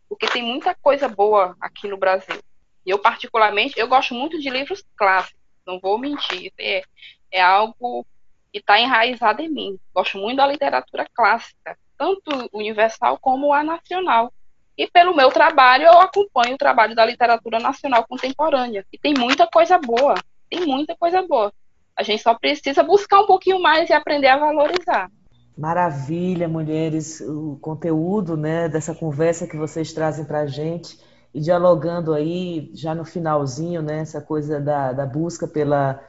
Porque 0.08 0.26
tem 0.26 0.42
muita 0.42 0.74
coisa 0.74 1.08
boa 1.08 1.56
aqui 1.60 1.88
no 1.88 1.96
Brasil. 1.96 2.40
Eu, 2.84 2.98
particularmente, 2.98 3.78
eu 3.78 3.88
gosto 3.88 4.14
muito 4.14 4.38
de 4.38 4.50
livros 4.50 4.84
clássicos, 4.96 5.40
não 5.66 5.80
vou 5.80 5.98
mentir. 5.98 6.52
É, 6.58 6.82
é 7.30 7.40
algo 7.40 8.06
que 8.52 8.58
está 8.58 8.78
enraizado 8.78 9.40
em 9.40 9.48
mim. 9.48 9.80
Gosto 9.92 10.18
muito 10.18 10.36
da 10.36 10.46
literatura 10.46 11.08
clássica 11.12 11.78
tanto 11.96 12.48
universal 12.52 13.18
como 13.20 13.52
a 13.52 13.62
nacional. 13.62 14.32
E 14.76 14.88
pelo 14.88 15.14
meu 15.14 15.30
trabalho, 15.30 15.84
eu 15.84 16.00
acompanho 16.00 16.54
o 16.54 16.58
trabalho 16.58 16.94
da 16.94 17.04
literatura 17.04 17.60
nacional 17.60 18.04
contemporânea. 18.08 18.84
E 18.92 18.98
tem 18.98 19.14
muita 19.14 19.46
coisa 19.46 19.78
boa, 19.78 20.14
tem 20.50 20.66
muita 20.66 20.96
coisa 20.96 21.22
boa. 21.22 21.52
A 21.96 22.02
gente 22.02 22.22
só 22.22 22.34
precisa 22.34 22.82
buscar 22.82 23.20
um 23.20 23.26
pouquinho 23.26 23.60
mais 23.60 23.88
e 23.88 23.92
aprender 23.92 24.26
a 24.26 24.38
valorizar. 24.38 25.08
Maravilha, 25.56 26.48
mulheres, 26.48 27.20
o 27.20 27.56
conteúdo 27.60 28.36
né, 28.36 28.68
dessa 28.68 28.92
conversa 28.92 29.46
que 29.46 29.56
vocês 29.56 29.92
trazem 29.92 30.24
para 30.24 30.40
a 30.40 30.46
gente 30.46 30.98
e 31.32 31.40
dialogando 31.40 32.12
aí 32.12 32.72
já 32.74 32.92
no 32.94 33.04
finalzinho, 33.04 33.80
né, 33.80 34.00
essa 34.00 34.20
coisa 34.20 34.60
da, 34.60 34.92
da 34.92 35.06
busca 35.06 35.46
pela, 35.46 36.00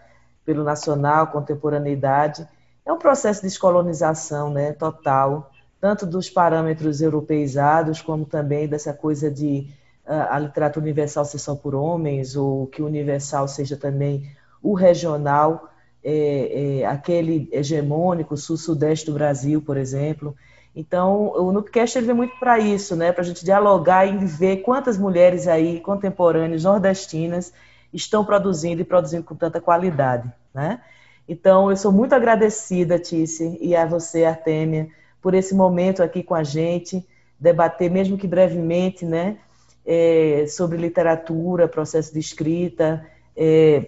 pelo 0.44 0.64
nacional, 0.64 1.28
contemporaneidade. 1.28 2.48
É 2.84 2.92
um 2.92 2.98
processo 2.98 3.42
de 3.42 3.48
descolonização 3.48 4.50
né, 4.50 4.74
total 4.74 5.52
tanto 5.86 6.04
dos 6.08 6.28
parâmetros 6.28 7.00
europeizados, 7.00 8.02
como 8.02 8.26
também 8.26 8.68
dessa 8.68 8.92
coisa 8.92 9.30
de 9.30 9.68
uh, 10.04 10.32
a 10.32 10.40
literatura 10.40 10.84
universal 10.84 11.24
ser 11.26 11.38
só 11.38 11.54
por 11.54 11.76
homens, 11.76 12.36
ou 12.36 12.66
que 12.66 12.82
o 12.82 12.88
universal 12.88 13.48
seja 13.48 13.78
também 13.78 14.28
o 14.64 14.74
regional, 14.74 15.70
é, 16.04 16.80
é, 16.80 16.86
aquele 16.88 17.48
hegemônico, 17.52 18.36
sul-sudeste 18.36 19.06
do 19.06 19.14
Brasil, 19.14 19.62
por 19.62 19.78
exemplo. 19.78 20.36
Então, 20.76 21.32
o 21.36 21.52
Nupcast 21.52 22.00
ele 22.00 22.08
vem 22.08 22.16
muito 22.16 22.36
para 22.40 22.58
isso, 22.58 22.96
né? 22.96 23.12
para 23.12 23.22
a 23.22 23.26
gente 23.26 23.46
dialogar 23.46 24.08
e 24.08 24.26
ver 24.26 24.64
quantas 24.64 24.98
mulheres 24.98 25.48
aí 25.48 25.80
contemporâneas 25.82 26.64
nordestinas 26.64 27.54
estão 27.94 28.26
produzindo 28.26 28.82
e 28.82 28.84
produzindo 28.84 29.24
com 29.24 29.36
tanta 29.36 29.62
qualidade. 29.62 30.34
Né? 30.52 30.82
Então, 31.30 31.70
eu 31.70 31.78
sou 31.78 31.92
muito 31.92 32.16
agradecida, 32.16 32.98
Tícia, 32.98 33.56
e 33.62 33.76
a 33.76 33.86
você, 33.86 34.26
Artêmia, 34.26 34.90
por 35.26 35.34
esse 35.34 35.56
momento 35.56 36.04
aqui 36.04 36.22
com 36.22 36.36
a 36.36 36.44
gente, 36.44 37.04
debater, 37.40 37.90
mesmo 37.90 38.16
que 38.16 38.28
brevemente, 38.28 39.04
né, 39.04 39.40
é, 39.84 40.46
sobre 40.48 40.78
literatura, 40.78 41.68
processo 41.68 42.14
de 42.14 42.20
escrita, 42.20 43.04
é, 43.36 43.88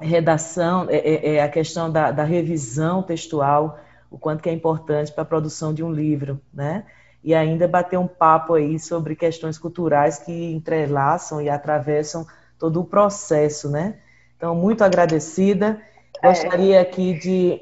redação, 0.00 0.86
é, 0.88 0.96
é, 0.96 1.34
é 1.34 1.42
a 1.42 1.48
questão 1.50 1.92
da, 1.92 2.10
da, 2.10 2.24
revisão 2.24 3.02
textual, 3.02 3.80
o 4.10 4.16
quanto 4.16 4.42
que 4.42 4.48
é 4.48 4.52
importante 4.54 5.12
para 5.12 5.20
a 5.20 5.26
produção 5.26 5.74
de 5.74 5.84
um 5.84 5.92
livro, 5.92 6.40
né? 6.54 6.86
E 7.22 7.34
ainda 7.34 7.68
bater 7.68 7.98
um 7.98 8.08
papo 8.08 8.54
aí 8.54 8.78
sobre 8.78 9.14
questões 9.14 9.58
culturais 9.58 10.20
que 10.20 10.54
entrelaçam 10.54 11.42
e 11.42 11.50
atravessam 11.50 12.26
todo 12.58 12.80
o 12.80 12.84
processo, 12.84 13.70
né? 13.70 13.96
Então, 14.38 14.54
muito 14.54 14.82
agradecida. 14.82 15.78
É. 16.22 16.28
Gostaria 16.28 16.80
aqui 16.80 17.12
de 17.18 17.60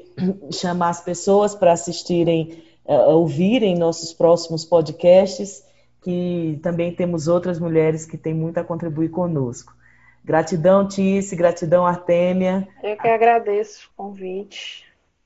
chamar 0.53 0.89
as 0.89 1.01
pessoas 1.01 1.53
para 1.53 1.73
assistirem, 1.73 2.70
ouvirem 2.91 3.75
nossos 3.75 4.13
próximos 4.13 4.65
podcasts, 4.65 5.63
que 6.01 6.59
também 6.61 6.93
temos 6.93 7.27
outras 7.27 7.59
mulheres 7.59 8.05
que 8.05 8.17
têm 8.17 8.33
muito 8.33 8.57
a 8.57 8.63
contribuir 8.63 9.09
conosco. 9.09 9.73
Gratidão, 10.23 10.87
Tice, 10.87 11.35
gratidão, 11.35 11.85
Artêmia. 11.85 12.67
Eu 12.83 12.95
que 12.95 13.07
agradeço 13.07 13.89
o 13.89 14.03
convite. 14.03 14.85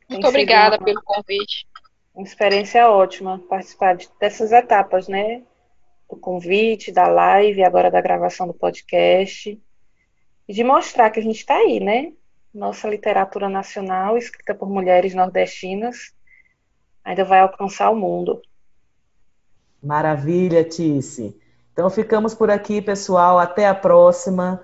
Muito 0.10 0.28
obrigada 0.28 0.78
uma, 0.78 0.86
pelo 0.86 1.02
convite. 1.04 1.68
Uma 2.14 2.26
experiência 2.26 2.90
ótima 2.90 3.42
participar 3.50 3.98
dessas 4.20 4.52
etapas, 4.52 5.08
né? 5.08 5.42
Do 6.10 6.16
convite, 6.16 6.92
da 6.92 7.08
live, 7.08 7.64
agora 7.64 7.92
da 7.92 8.00
gravação 8.00 8.48
do 8.48 8.54
podcast. 8.54 9.60
E 10.48 10.54
de 10.54 10.64
mostrar 10.64 11.10
que 11.10 11.20
a 11.20 11.24
gente 11.24 11.40
está 11.40 11.56
aí, 11.56 11.80
né? 11.80 12.14
Nossa 12.54 12.88
literatura 12.88 13.50
nacional, 13.50 14.18
escrita 14.18 14.56
por 14.56 14.70
mulheres 14.70 15.14
nordestinas, 15.14 16.15
ainda 17.06 17.24
vai 17.24 17.40
alcançar 17.40 17.92
o 17.92 17.96
mundo. 17.96 18.42
Maravilha, 19.82 20.64
Tice. 20.64 21.40
Então 21.72 21.90
ficamos 21.90 22.34
por 22.34 22.50
aqui, 22.50 22.82
pessoal. 22.82 23.38
Até 23.38 23.68
a 23.68 23.76
próxima. 23.76 24.62